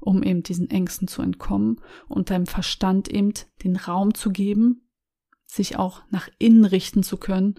um 0.01 0.23
eben 0.23 0.43
diesen 0.43 0.69
Ängsten 0.71 1.09
zu 1.09 1.23
entkommen 1.23 1.81
und 2.09 2.31
deinem 2.31 2.47
Verstand 2.47 3.09
eben 3.09 3.33
den 3.63 3.77
Raum 3.77 4.15
zu 4.15 4.31
geben, 4.31 4.89
sich 5.47 5.77
auch 5.77 6.03
nach 6.11 6.29
innen 6.39 6.65
richten 6.65 7.03
zu 7.03 7.17
können 7.17 7.55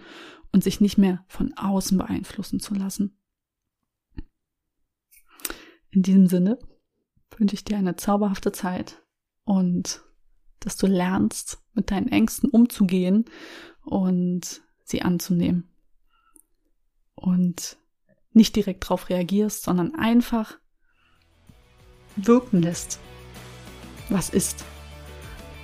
und 0.52 0.64
sich 0.64 0.82
nicht 0.82 0.98
mehr 0.98 1.24
von 1.28 1.54
außen 1.54 1.98
beeinflussen 1.98 2.60
zu 2.60 2.74
lassen. 2.74 3.18
In 5.90 6.02
diesem 6.02 6.28
Sinne 6.28 6.60
wünsche 7.38 7.56
ich 7.56 7.64
dir 7.64 7.78
eine 7.78 7.96
zauberhafte 7.96 8.52
Zeit 8.52 9.02
und 9.46 10.02
dass 10.60 10.78
du 10.78 10.88
lernst, 10.88 11.60
mit 11.74 11.92
deinen 11.92 12.08
Ängsten 12.08 12.50
umzugehen 12.50 13.26
und 13.84 14.62
sie 14.84 15.02
anzunehmen 15.02 15.74
und 17.16 17.78
nicht 18.34 18.56
direkt 18.56 18.84
darauf 18.84 19.10
reagierst, 19.10 19.64
sondern 19.64 19.96
einfach 19.96 20.58
wirken 22.16 22.62
lässt, 22.62 23.00
was 24.10 24.30
ist 24.30 24.64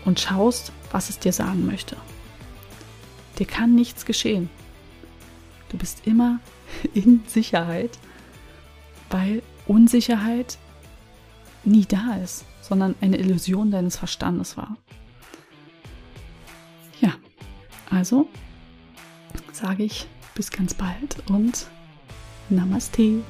und 0.05 0.19
schaust, 0.19 0.71
was 0.91 1.10
es 1.10 1.19
dir 1.19 1.34
sagen 1.34 1.65
möchte. 1.65 1.95
Dir 3.38 3.45
kann 3.45 3.75
nichts 3.75 4.05
geschehen. 4.05 4.49
Du 5.69 5.77
bist 5.77 6.05
immer 6.05 6.39
in 6.93 7.23
Sicherheit, 7.27 7.97
weil 9.10 9.41
Unsicherheit 9.67 10.58
nie 11.63 11.86
da 11.86 12.15
ist, 12.15 12.45
sondern 12.62 12.95
eine 13.01 13.17
Illusion 13.17 13.71
deines 13.71 13.97
Verstandes 13.97 14.58
war. 14.58 14.77
Ja, 17.01 17.13
also 17.89 18.27
sage 19.51 19.84
ich 19.84 20.08
bis 20.36 20.51
ganz 20.51 20.73
bald 20.73 21.17
und 21.29 21.67
Namaste. 22.49 23.21